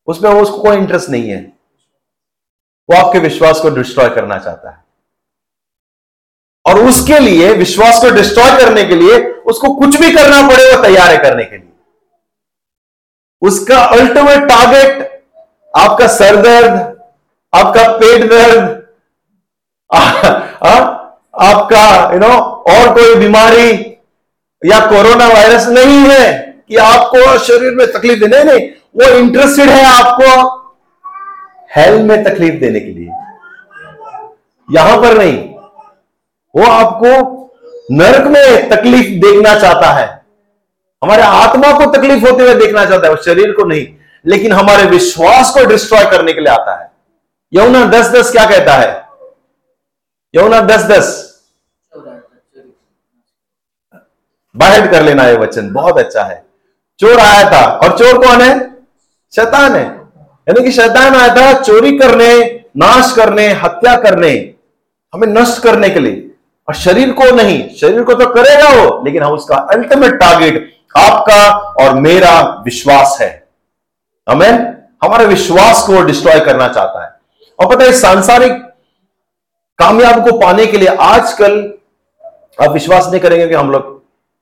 उसमें 0.07 0.31
उसको 0.31 0.57
कोई 0.57 0.77
इंटरेस्ट 0.77 1.09
नहीं 1.09 1.29
है। 1.29 1.53
वो 2.89 3.05
आपके 3.05 3.19
विश्वास 3.19 3.59
को 3.59 3.69
डिस्ट्रॉय 3.69 4.09
करना 4.09 4.37
चाहता 4.37 4.69
है। 4.69 4.83
और 6.65 6.85
उसके 6.85 7.19
लिए, 7.19 7.53
विश्वास 7.53 8.01
को 8.01 8.09
डिस्ट्रॉय 8.09 8.49
करने 8.51 8.85
के 8.85 8.95
लिए 8.95 9.32
उसको 9.45 9.73
कुछ 9.75 9.99
भी 10.01 10.11
करना 10.11 10.41
पड़े 10.47 10.71
वो 10.71 10.81
तैयार 10.83 11.11
है 11.11 11.17
करने 11.17 11.43
के 11.43 11.57
लिए। 11.57 11.71
उसका 13.41 13.79
अल्टीमेट 13.79 14.47
टारगेट 14.49 15.11
आपका 15.73 16.07
सर 16.09 16.35
दर्द, 16.35 16.73
आपका 17.53 17.87
पेट 17.97 18.29
दर्द 18.29 18.81
आपका 21.41 22.13
यू 22.13 22.19
नो 22.19 22.27
और 22.69 22.93
कोई 22.93 23.15
बीमारी 23.15 23.71
या 24.61 24.79
कोरोना 24.87 25.27
वायरस 25.27 25.67
नहीं 25.67 25.97
है 25.99 26.31
कि 26.69 26.75
आपको 26.77 27.37
शरीर 27.39 27.75
में 27.75 27.85
तकलीफ़ 27.91 28.19
देने, 28.19 28.43
नहीं, 28.43 28.69
वो 28.95 29.17
इंटरेस्टेड 29.17 29.69
है 29.69 29.83
आपको 29.85 30.27
हेल्थ 31.75 32.01
में 32.01 32.23
तकलीफ़ 32.23 32.55
देने 32.55 32.79
के 32.79 32.91
लिए। 32.91 33.09
यहाँ 34.69 34.97
पर 35.01 35.17
नहीं, 35.17 35.37
वो 36.55 36.63
आपको 36.63 37.42
नरक 37.91 38.27
में 38.27 38.69
तकलीफ़ 38.69 39.07
देखना 39.21 39.59
चाहता 39.59 39.91
है। 39.93 40.25
हमारे 41.03 41.23
आत्मा 41.23 41.71
को 41.77 41.91
तकलीफ़ 41.91 42.29
होते 42.29 42.43
हुए 42.43 42.55
देखना 42.55 42.85
चाहता 42.85 43.07
है 43.07 43.15
शरीर 43.15 43.51
को 43.51 43.63
नहीं, 43.63 43.87
लेकिन 44.25 44.51
हमारे 44.51 44.85
विश्वास 44.85 45.51
को 45.51 45.65
डिस्ट्रॉय 45.65 46.05
करने 46.05 46.33
के 46.33 46.41
लिए 46.41 46.53
आता 46.53 46.81
है। 46.81 46.91
यमुना 47.53 47.85
दस 47.85 48.09
दस 48.09 48.31
क्या 48.31 48.45
कहता 48.45 48.73
है? 48.73 49.05
यमुना 50.35 50.61
दस 50.61 50.83
दस 50.83 51.29
बाहर 54.55 54.87
कर 54.87 55.03
लेना 55.03 55.23
है 55.23 55.37
वचन, 55.37 55.73
बहुत 55.73 55.97
अच्छा 55.97 56.23
है। 56.23 56.45
चोर 56.99 57.19
आया 57.19 57.51
था, 57.51 57.65
और 57.65 57.97
चोर 57.97 58.25
कौन 58.27 58.41
है? 58.41 58.59
शैतान 59.33 59.75
है। 59.75 59.83
यानी 60.47 60.63
कि 60.63 60.71
शैतान 60.71 61.15
आया 61.15 61.35
था 61.35 61.61
चोरी 61.61 61.97
करने, 61.97 62.63
नाश 62.77 63.13
करने, 63.15 63.47
हत्या 63.47 63.95
करने, 63.95 64.53
हमें 65.13 65.27
नष्ट 65.27 65.63
करने 65.63 65.89
के 65.89 65.99
लिए। 65.99 66.32
और 66.67 66.75
शरीर 66.75 67.11
को 67.11 67.29
नहीं, 67.35 67.69
शरीर 67.75 68.03
को 68.03 68.13
तो 68.13 68.25
करेगा 68.33 68.69
वो, 68.73 69.03
लेकिन 69.05 69.23
हम 69.23 69.33
उसका 69.33 69.55
अल्टीमेट 69.73 70.13
टारगेट 70.13 70.71
आपका 70.97 71.51
और 71.79 71.93
मेरा 71.99 72.39
विश्वास 72.65 73.17
है। 73.21 73.31
हमें 74.27 74.51
हमारे 75.03 75.25
विश्वास 75.25 75.81
को 75.87 76.01
डिस्ट्रॉय 76.01 76.39
करना 76.39 76.67
चाहता 76.67 77.03
है। 77.03 77.11
और 77.59 77.75
पता 77.75 77.85
है 77.85 77.91
सांसारिक 77.91 78.61
कामयाब 79.79 80.23
को 80.23 80.37
पाने 80.39 80.65
के 80.65 80.77
लिए 80.77 80.95
आजकल 81.01 81.57
आप 82.61 82.71
विश्वास 82.71 83.07
नहीं 83.07 83.19
करेंगे 83.21 83.47
कि 83.47 83.53
हम 83.53 83.71
लोग 83.71 84.01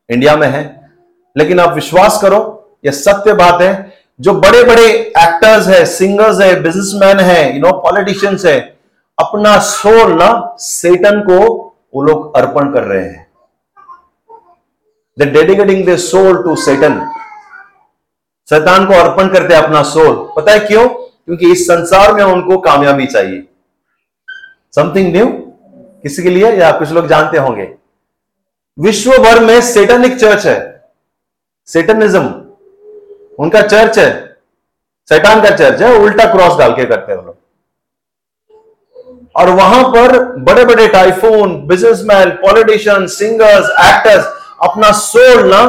इंडिया 0.09 0.35
में 0.35 0.47
हैं, 0.47 0.93
लेकिन 1.35 1.59
आप 1.59 1.73
विश्वास 1.73 2.19
करो 2.21 2.39
यह 2.85 2.91
सत्य 2.91 3.33
बात 3.33 3.61
है, 3.61 3.93
जो 4.19 4.33
बड़े 4.33 4.63
बड़े 4.63 4.85
एक्टर्स 4.85 5.67
है 5.67 5.85
सिंगर्स 5.85 6.39
है 6.41 6.53
बिजनेसमैन 6.61 7.19
है 7.19 7.55
यू 7.55 7.61
नो 7.61 7.71
पॉलिटिशियंस 7.79 8.45
है, 8.45 8.59
अपना 9.17 9.57
सोल 9.59 10.13
ना 10.13 10.55
सेटन 10.59 11.19
को 11.21 11.70
वो 11.95 12.01
लोग 12.01 12.35
अर्पण 12.35 12.73
कर 12.73 12.83
रहे 12.83 13.05
हैं। 13.05 13.31
Dedicating 15.19 15.89
the 15.89 15.95
soul 15.95 16.43
to 16.43 16.55
Satan 16.55 17.11
शैतान 18.49 18.85
को 18.85 18.93
अर्पण 18.93 19.27
करते 19.27 19.55
हैं 19.55 19.61
अपना 19.61 19.83
सोल 19.83 20.29
पता 20.35 20.51
है 20.51 20.59
क्यों? 20.59 20.89
क्योंकि 20.89 21.51
इस 21.51 21.63
संसार 21.63 22.13
में 22.13 22.23
उनको 22.23 22.57
कामयाबी 22.57 23.05
चाहिए। 23.05 23.47
समथिंग 24.75 25.11
न्यू 25.13 25.27
किसी 26.03 26.23
के 26.23 26.29
लिए? 26.29 26.51
या 26.51 26.71
कुछ 26.71 26.91
लोग 26.91 27.07
जानते 27.07 27.37
होंगे? 27.37 27.75
विश्व 28.79 29.11
भर 29.11 29.43
में 29.43 29.61
सेटनिक 29.61 30.19
चर्च 30.19 30.45
है। 30.45 30.89
सेटनिज्म 31.65 32.25
उनका 33.39 33.61
चर्च 33.61 33.99
है। 33.99 34.37
सैतान 35.09 35.41
का 35.41 35.55
चर्च 35.55 35.81
है। 35.81 35.95
उल्टा 35.97 36.25
क्रॉस 36.25 36.57
डाल 36.57 36.71
के 36.71 36.85
करते 36.85 37.11
हैं 37.11 37.25
लोग। 37.25 37.40
और 39.35 39.49
वहाँ 39.49 39.83
पर 39.85 40.17
बड़े 40.45 40.65
बड़े 40.65 40.87
tycoon 40.87 41.55
businessman 41.67 42.29
politician 42.37 43.05
singers 43.07 43.69
actors 43.85 44.25
अपना 44.63 44.91
सोल 44.93 45.49
ना 45.49 45.61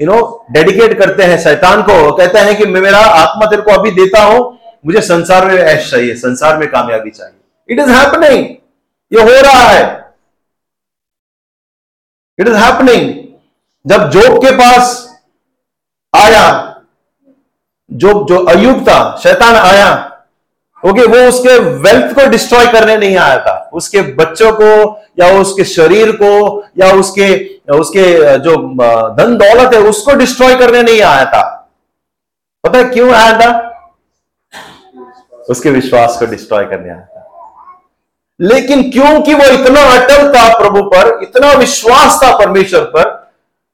यू 0.00 0.06
नो 0.06 0.46
डेडिकेट 0.52 0.98
करते 0.98 1.22
हैं 1.22 1.38
शैतान 1.38 1.82
को। 1.82 2.12
कहते 2.12 2.38
हैं 2.38 2.56
कि 2.56 2.66
मैं 2.66 2.80
मेरा 2.80 2.98
आत्मा 2.98 3.46
तेरे 3.50 3.62
को 3.62 3.72
अभी 3.72 3.90
देता 3.90 4.22
हूँ, 4.22 4.58
मुझे 4.86 5.00
संसार 5.00 5.46
में 5.46 5.54
ऐश 5.54 5.90
चाहिए, 5.90 6.14
संसार 6.16 6.58
में 6.58 6.68
कामयाबी 6.70 7.10
चाहिए। 7.10 7.34
इट 7.68 7.80
इज़ 7.80 7.90
हैपनिंग 7.90 8.44
ये 9.12 9.22
हो 9.22 9.40
रहा 9.42 9.62
है। 9.62 9.82
इट 12.38 12.48
इज़ 12.48 12.56
हैपनिंग 12.56 13.12
जब 13.84 14.08
जोग 14.10 14.36
के 14.44 14.50
पास 14.56 14.96
आया 16.14 16.44
जो 17.90 18.12
जो 18.28 18.44
अयुब 18.46 18.82
था, 18.82 19.16
शैतान 19.22 19.54
आया 19.56 20.07
ओके 20.86 21.06
वो 21.06 21.28
उसके 21.28 21.58
वेल्थ 21.58 22.14
को 22.14 22.26
डिस्ट्रॉय 22.26 22.66
करने 22.66 22.96
नहीं 22.96 23.16
आया 23.16 23.38
था। 23.38 23.70
उसके 23.72 24.00
बच्चों 24.00 24.52
को, 24.52 25.00
या 25.18 25.40
उसके 25.40 25.64
शरीर 25.64 26.12
को, 26.12 26.62
या 26.78 26.92
उसके 26.92 27.58
उसके 27.68 28.38
जो 28.38 28.56
धन 29.14 29.36
दौलत 29.36 29.74
है, 29.74 29.80
उसको 29.80 30.14
डिस्ट्रॉय 30.14 30.54
करने 30.54 30.82
नहीं 30.82 31.02
आया 31.02 31.24
था। 31.24 31.70
पता 32.64 32.78
है 32.78 32.84
क्यों 32.84 33.12
आया 33.12 33.40
था? 33.40 33.50
उसके 35.50 35.70
विश्वास 35.70 36.16
को 36.18 36.26
डिस्ट्रॉय 36.26 36.64
करने 36.64 36.90
आया 36.90 37.00
था। 37.00 37.14
लेकिन 38.40 38.90
क्योंकि 38.90 39.34
वो 39.34 39.44
इतना 39.44 39.82
अटल 39.82 40.28
था 40.28 40.58
प्रभु 40.58 40.82
पर, 40.82 41.18
इतना 41.22 41.52
विश्वास 41.52 42.20
था 42.24 42.38
परमेश्वर 42.38 42.80
पर 42.80 43.32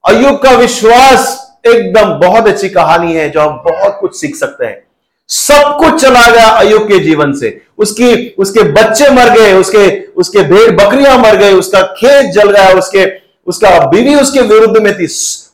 अयुब 0.08 0.38
का 0.38 0.50
विश्वास 0.50 1.52
एकदम 1.66 2.28
बहुत 2.28 2.48
अच्छी 2.48 2.68
कहानी 2.68 3.14
है 3.14 3.30
जो 3.30 3.40
हम 3.40 3.62
बहुत 3.70 3.98
कुछ 4.00 4.20
सीख 4.20 4.36
सकते 4.36 4.64
हैं। 4.64 4.86
सब 5.28 5.76
कुछ 5.78 6.02
चला 6.02 6.30
गया 6.30 6.48
अयुब 6.48 6.82
के 6.82 6.98
जीवन 6.98 7.32
से। 7.32 7.60
उसकी, 7.78 8.34
उसके 8.38 8.62
बच्चे 8.62 9.10
मर 9.10 9.28
गए, 9.30 9.52
उसके 9.52 10.04
उसके 10.12 10.42
भेड़ 10.42 10.70
बकरियाँ 10.70 11.18
मर 11.18 11.36
गए, 11.36 11.52
उसका 11.52 11.82
खेत 11.82 12.30
जल 12.32 12.50
गया, 12.50 12.68
उसके, 12.70 13.06
उसका 13.46 13.86
बीवी 13.86 14.14
उसके 14.14 14.40
विरुद्ध 14.40 14.82
में 14.82 14.98
थी, 14.98 15.04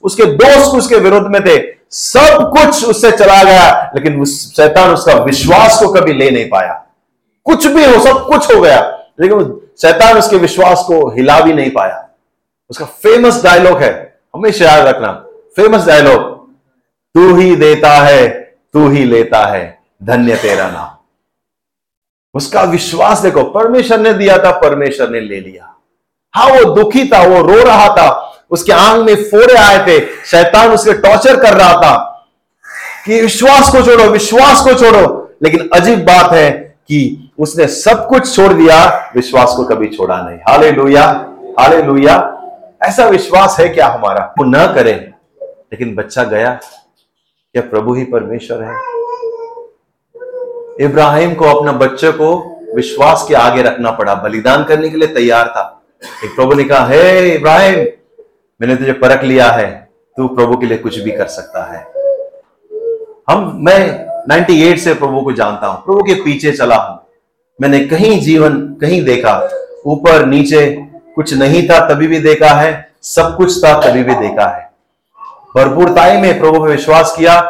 उसके 0.02 0.24
दोस्त 0.24 0.76
उसके 0.76 0.96
विरुद्ध 0.96 1.26
में 1.26 1.40
थे। 1.44 1.59
सब 1.90 2.52
कुछ 2.59 2.85
उससे 2.85 3.11
चला 3.11 3.42
गया, 3.44 3.92
लेकिन 3.94 4.20
उस, 4.20 4.56
शैतान 4.56 4.90
उसका 4.90 5.14
विश्वास 5.14 5.78
को 5.80 5.92
कभी 5.92 6.12
ले 6.12 6.30
नहीं 6.30 6.48
पाया। 6.48 6.72
कुछ 7.44 7.66
भी 7.66 7.85
हो, 7.85 8.04
सब 8.04 8.26
कुछ 8.26 8.54
हो 8.54 8.61
गया, 8.61 8.80
लेकिन 9.20 9.61
शैतान 9.83 10.18
उसके 10.18 10.37
विश्वास 10.37 10.85
को 10.87 11.09
हिला 11.11 11.40
भी 11.40 11.52
नहीं 11.52 11.70
पाया। 11.70 12.09
उसका 12.70 12.85
फ़ेमस 12.85 13.42
डायलॉग 13.44 13.78
है, 13.78 14.20
हमेशा 14.35 14.64
याद 14.64 14.87
रखना 14.88 15.12
फ़ेमस 15.56 15.87
डायलॉग 15.87 16.38
तू 17.14 17.35
ही 17.37 17.56
देता 17.56 17.90
है 17.90 18.39
तू 18.74 18.88
ही 18.88 19.04
लेता 19.04 19.44
है 19.46 19.78
धन्य 20.04 20.37
तेरा 20.37 20.68
नाम। 20.70 20.96
उसका 22.35 22.62
विश्वास 22.62 23.20
देखो, 23.20 23.42
परमेश्वर 23.44 23.98
ने 23.98 24.12
दिया 24.12 24.37
था, 24.38 24.50
परमेश्वर 24.61 25.09
ने 25.11 25.20
ले 25.20 25.40
लिया। 25.40 25.74
हाँ 26.35 26.46
वो 26.46 26.74
दुखी 26.74 27.09
था, 27.09 27.22
वो 27.22 27.40
रो 27.42 27.62
रहा 27.64 27.88
था, 27.88 28.09
उसके 28.50 28.72
आंग 28.72 29.04
में 29.04 29.14
फोड़े 29.24 29.54
आए 29.54 29.78
थे, 29.87 29.98
शैतान 30.24 30.70
उसके 30.70 30.92
टॉर्चर 30.92 31.40
कर 31.40 31.56
रहा 31.56 31.72
था 31.74 31.96
कि 33.06 33.20
विश्वास 33.22 33.70
को 33.72 33.83
छोड़ो, 33.83 34.04
विश्वास 34.04 34.64
को 34.64 34.74
छोड़ो। 34.74 35.16
लेकिन 35.42 35.68
अजीब 35.74 35.98
बात 35.98 36.33
है 36.33 36.50
कि 36.88 37.30
उसने 37.38 37.66
सब 37.66 38.06
कुछ 38.09 38.35
छोड़ 38.37 38.52
दिया, 38.52 39.11
विश्वास 39.14 39.54
को 39.56 39.64
कभी 39.64 39.88
छोड़ा 39.88 40.20
नहीं। 40.22 40.38
हाले 40.48 40.70
लुया 40.70 41.04
हाले 41.61 41.83
लुया 41.83 42.16
ऐसा 42.83 43.06
विश्वास 43.06 43.56
है 43.61 43.68
क्या 43.68 43.87
हमारा? 43.88 44.35
वो 44.38 44.44
न 44.44 44.66
करें, 44.74 44.96
लेकिन 45.42 45.94
बच्चा 45.94 46.24
गया 46.24 46.59
क्या 47.55 47.63
प्रभु 47.63 47.95
ही 47.95 48.05
परमेश्वर 48.05 48.63
है? 48.63 48.75
इब्राहिम 50.81 51.35
को 51.35 51.45
अपना 51.45 51.73
बच्चे 51.73 52.13
को 52.13 52.57
विश्वास 52.75 53.25
के 53.29 53.35
आगे 53.35 53.63
रखना 53.63 53.91
पड़ा, 53.91 54.15
बलिदान 54.15 54.65
करने 54.65 54.89
के 54.89 54.97
लिए 54.97 55.09
तैयार 55.09 55.49
था। 55.49 55.83
एक 56.25 56.37
प्रभु 56.37 56.55
ने 56.55 56.65
कहा, 56.65 56.87
हे 56.87 57.35
इब्राहिम, 57.35 57.79
मैंने 58.61 58.77
तुझे 58.77 58.93
परख 58.93 59.25
लिया 59.25 59.51
है, 59.51 59.89
तू 60.17 60.29
प्रभु 60.29 60.57
के 60.57 60.67
लिए 60.67 60.79
कुछ 60.79 60.99
भी 60.99 61.11
कर 61.11 61.27
सकता 61.27 61.65
है। 61.65 61.87
हम, 63.31 63.59
मैं 63.61 64.07
98 64.29 64.79
से 64.79 64.95
प्रभु 64.95 65.21
को 65.21 65.33
जानता 65.33 65.67
हूँ, 65.67 65.85
प्रभु 65.85 66.03
के 66.03 66.15
पीछे 66.15 66.53
चला 66.53 66.77
हूँ। 66.77 66.99
मैंने 67.61 67.81
कहीं 67.81 68.21
जीवन 68.21 68.59
कहीं 68.81 69.05
देखा, 69.05 69.51
ऊपर 69.87 70.27
नीचे 70.27 70.67
कुछ 71.15 71.35
नहीं 71.35 71.69
था, 71.69 71.89
तभी 71.89 72.07
भी 72.07 72.19
देखा 72.19 72.55
है, 72.55 72.93
सब 73.03 73.37
कुछ 73.37 73.65
था, 73.65 73.81
तभी 73.81 74.03
भी 74.03 74.15
देखा 74.15 74.57
है। 74.57 74.69
भरपूरताई 75.57 76.17
में 76.17 76.41
प्रभु 76.41 76.61
में 76.61 76.71
विश्वास 76.71 77.15
किया। 77.19 77.41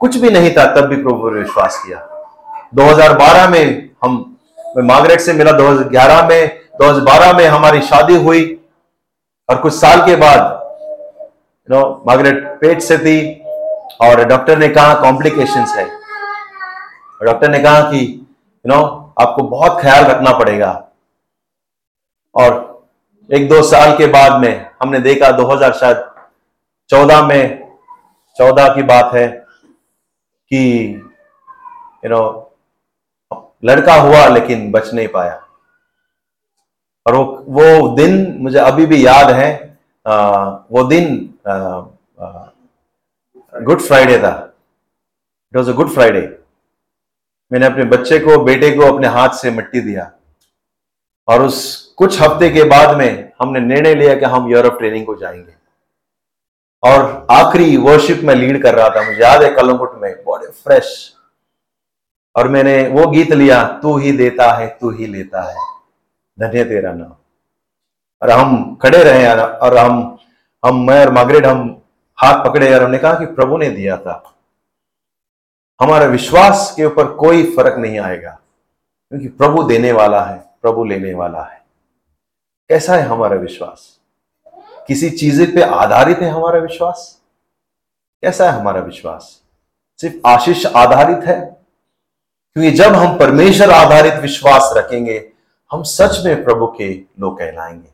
कुछ 0.00 0.16
भी 0.16 0.30
नहीं 0.30 0.50
था, 0.50 0.64
तब 0.74 0.86
भी 0.86 0.96
प्रभु 0.96 1.30
में 1.30 1.42
विश्वास 1.42 1.82
किया। 1.86 1.98
2012 2.74 3.48
में 3.48 3.90
हम, 4.04 4.36
मैं 4.76 4.82
मार्गरेट 4.82 5.20
से 5.20 5.32
मिला 5.32 5.52
2011 5.52 6.28
में 6.28 6.60
2012 6.80 7.32
में 7.32 7.46
हमारी 7.46 7.80
शादी 7.80 8.14
हुई 8.16 8.60
और 9.50 9.56
कुछ 9.56 9.72
साल 9.72 10.06
के 10.06 10.16
बाद 10.16 10.40
यू 11.70 11.76
नो 11.76 12.02
मार्गरेट 12.06 12.44
पेट 12.60 12.80
से 12.80 12.98
थी 12.98 13.44
और 14.00 14.24
डॉक्टर 14.24 14.58
ने 14.58 14.68
कहा 14.68 14.94
कॉम्प्लिकेशंस 14.94 15.74
है। 15.76 15.86
डॉक्टर 17.22 17.50
ने 17.50 17.58
कहा 17.58 17.80
कि 17.80 18.26
यू 18.66 18.74
नो 18.74 18.80
आपको 19.20 19.42
बहुत 19.42 19.80
ख्याल 19.80 20.04
रखना 20.04 20.32
पड़ेगा। 20.38 20.70
और 22.34 22.82
एक 23.30 23.48
दो 23.48 23.62
साल 23.62 23.96
के 23.96 24.06
बाद 24.06 24.40
में 24.40 24.70
हमने 24.82 24.98
देखा 24.98 25.30
2000 25.30 25.72
शायद 25.72 26.11
चौदह 26.90 27.26
में 27.26 27.68
चौदह 28.36 28.74
की 28.74 28.82
बात 28.82 29.14
है 29.14 29.26
कि 30.50 30.62
यू 32.04 32.10
नो 32.10 32.22
लड़का 33.64 33.94
हुआ 33.94 34.26
लेकिन 34.28 34.70
बच 34.72 34.92
नहीं 34.94 35.08
पाया। 35.08 35.34
और 37.06 37.14
वो 37.14 37.24
वो 37.48 37.88
दिन 37.96 38.36
मुझे 38.40 38.58
अभी 38.58 38.86
भी 38.86 39.04
याद 39.06 39.30
है 39.30 39.50
आ, 40.06 40.16
वो 40.72 40.82
दिन 40.84 41.34
गुड 43.54 43.80
फ्राइडे 43.80 44.18
था। 44.18 44.34
It 45.52 45.56
was 45.56 45.70
a 45.70 45.74
Good 45.74 45.90
Friday 45.90 46.20
मैंने 47.50 47.66
अपने 47.66 47.84
बच्चे 47.86 48.18
को 48.18 48.36
बेटे 48.44 48.70
को 48.76 48.92
अपने 48.92 49.08
हाथ 49.08 49.34
से 49.36 49.50
मिट्टी 49.50 49.80
दिया। 49.80 50.10
और 51.28 51.42
उस 51.42 51.64
कुछ 51.98 52.20
हफ़्ते 52.20 52.50
के 52.50 52.64
बाद 52.68 52.96
में 52.98 53.32
हमने 53.40 53.60
निर्णय 53.60 53.94
लिया 53.94 54.14
कि 54.14 54.24
हम 54.26 54.50
यूरोप 54.50 54.78
ट्रेनिंग 54.78 55.06
को 55.06 55.14
जाएँगे। 55.16 55.61
और 56.82 57.26
आखिरी 57.30 57.76
वर्शिप 57.76 58.20
में 58.24 58.34
लीड 58.34 58.62
कर 58.62 58.74
रहा 58.74 58.88
था, 58.88 59.02
मुझे 59.02 59.20
याद 59.20 59.42
है 59.42 59.50
कलमपुट 59.54 60.00
में, 60.02 60.12
बड़े 60.24 60.50
फ्रेश 60.52 61.12
और 62.34 62.48
मैंने 62.48 62.76
वो 62.88 63.06
गीत 63.10 63.32
लिया, 63.32 63.62
तू 63.82 63.96
ही 63.98 64.12
देता 64.12 64.52
है, 64.52 64.66
तू 64.70 64.90
ही 64.90 65.06
लेता 65.06 65.42
है, 65.42 65.56
धन्य 66.38 66.64
तेरा 66.64 66.92
नाम। 66.92 67.14
और 68.22 68.30
हम 68.30 68.74
खड़े 68.82 69.02
रहे 69.04 69.26
और 69.34 69.76
हम 69.78 70.18
हम 70.62 70.84
मैं 70.86 71.00
और 71.00 71.12
मार्गरेट 71.12 71.46
हम 71.46 71.60
हाथ 72.18 72.44
पकड़े 72.44 72.74
और 72.74 72.82
हमने 72.82 72.98
कहा 72.98 73.14
कि 73.14 73.26
प्रभु 73.28 73.56
ने 73.58 73.68
दिया 73.70 73.96
था। 73.96 74.22
हमारे 75.80 76.06
विश्वास 76.06 76.72
के 76.76 76.84
ऊपर 76.84 77.06
कोई 77.14 77.42
फ़र्क 77.56 77.78
नहीं 77.78 77.98
आएगा, 78.00 78.30
क्योंकि 79.12 79.28
प्रभु 79.28 79.62
देने 79.62 79.92
वाला 79.92 80.22
है, 80.24 80.38
प्रभु 80.62 80.84
लेने 80.84 81.14
वाला 81.14 81.42
है। 81.42 81.60
कैसा 82.70 82.96
है 82.96 83.02
हमारा 83.02 83.36
विश्वास? 83.36 83.98
किसी 84.86 85.10
चीज़ 85.10 85.54
पे 85.54 85.62
आधारित 85.62 86.18
है 86.18 86.28
हमारा 86.28 86.58
विश्वास? 86.58 87.18
कैसा 88.22 88.50
है 88.50 88.60
हमारा 88.60 88.80
विश्वास? 88.80 89.42
सिर्फ़ 90.00 90.16
आशीष 90.26 90.66
आधारित 90.66 91.20
है? 91.24 91.40
क्योंकि 92.52 92.70
जब 92.70 92.92
हम 92.94 93.18
परमेश्वर 93.18 93.70
आधारित 93.70 94.14
विश्वास 94.14 94.70
रखेंगे, 94.76 95.32
हम 95.72 95.82
सच 95.82 96.26
में 96.26 96.44
प्रभु 96.44 96.66
के 96.66 97.02
लोग 97.20 97.38
कहलाएँगे। 97.38 97.88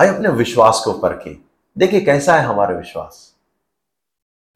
आइए 0.00 0.14
अपने 0.14 0.28
विश्वास 0.28 0.82
को 0.84 0.92
परखे। 0.92 1.36
देखिए 1.78 2.00
कैसा 2.00 2.34
है 2.34 2.42
हमारा 2.42 2.76
विश्वास। 2.76 3.34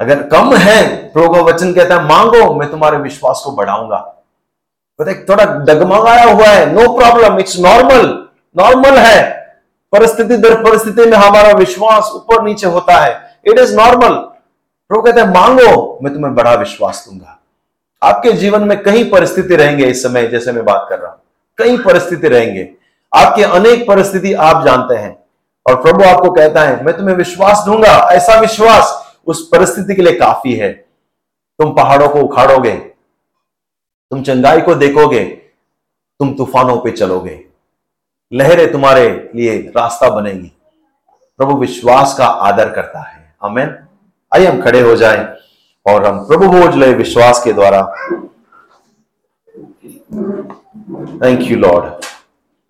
अगर 0.00 0.28
कम 0.28 0.56
है, 0.56 1.12
प्रभु 1.12 1.34
वचन 1.34 1.74
कहता 1.74 1.94
है, 1.94 2.04
मांगो, 2.04 2.54
मैं 2.54 2.70
तुम्हारे 2.70 2.96
विश्वास 2.96 3.42
को 3.44 3.50
बढ़ाऊँगा। 3.50 4.16
थोड़ा 5.00 5.44
डगमगाया 5.44 6.24
हुआ 6.24 6.46
है। 6.46 6.72
No 6.72 6.96
problem 6.96 7.38
it's 7.38 7.58
normal 7.58 8.28
normal 8.56 8.98
है। 8.98 9.39
परिस्थिति 9.92 10.36
दर 10.36 10.54
परिस्थिति 10.62 11.10
में 11.10 11.18
हमारा 11.18 11.52
विश्वास 11.52 12.12
ऊपर 12.14 12.42
नीचे 12.42 12.66
होता 12.66 12.94
है। 12.94 13.40
इट 13.46 13.58
इज़ 13.58 13.76
नॉर्मल 13.76 14.14
प्रभु 14.90 15.02
कहते 15.02 15.20
हैं, 15.20 15.28
मांगो, 15.28 15.98
मैं 16.02 16.14
तुम्हें 16.14 16.34
बड़ा 16.34 16.54
विश्वास 16.54 17.06
दूँगा। 17.08 17.38
आपके 18.02 18.32
जीवन 18.32 18.62
में 18.62 18.82
कई 18.82 19.04
परिस्थिति 19.04 19.56
रहेंगे 19.56 19.86
इस 19.86 20.02
समय, 20.02 20.26
जैसे 20.26 20.52
मैं 20.52 20.64
बात 20.64 20.86
कर 20.90 20.98
रहा 20.98 21.10
हूँ। 21.10 21.20
कई 21.58 21.78
परिस्थिति 21.78 22.28
रहेंगे। 22.28 22.70
आपके 23.16 23.42
अनेक 23.42 23.88
परिस्थिति 23.88 24.32
आप 24.32 24.64
जानते 24.64 24.94
हैं। 24.94 25.24
और 25.66 25.82
प्रभु 25.82 26.04
आपको 26.04 26.30
कहता 26.30 26.62
है, 26.62 26.84
मैं 26.84 26.96
तुम्हें 26.96 27.16
विश्वास 27.16 27.62
दूँगा, 27.66 28.08
ऐसा 28.12 28.40
विश्वास 28.40 29.14
उस 29.26 29.48
परिस्थिति 29.48 29.94
के 29.94 30.02
लिए 30.02 30.12
काफ़ी 30.12 30.54
है। 30.54 30.72
तुम 31.58 31.74
पहाड़ों 31.74 32.08
को 32.08 32.20
उखाड़ोगे, 32.20 32.74
तुम 34.10 34.22
चंगाई 34.22 34.60
को 34.60 34.74
देखोगे, 34.74 35.24
तुम 36.20 36.34
तूफानों 36.34 36.76
पे 36.76 36.90
चलोगे। 36.90 37.44
लहरें 38.32 38.70
तुम्हारे 38.72 39.30
लिए 39.34 39.56
रास्ता 39.76 40.08
बनेगी। 40.10 40.52
प्रभु 41.38 41.56
विश्वास 41.58 42.14
का 42.18 42.26
आदर 42.26 42.70
करता 42.72 43.00
है। 43.00 43.34
हमें 43.42 43.64
आइए 44.32 44.46
हम 44.46 44.60
खड़े 44.62 44.80
हो 44.80 44.94
जाएँ 44.96 45.24
और 45.86 46.06
हम 46.06 46.18
प्रभु 46.26 46.48
भोज 46.48 46.76
ले 46.76 46.92
विश्वास 46.94 47.42
के 47.44 47.52
द्वारा। 47.52 47.82
Thank 51.24 51.40
you 51.42 51.56
Lord 51.56 52.04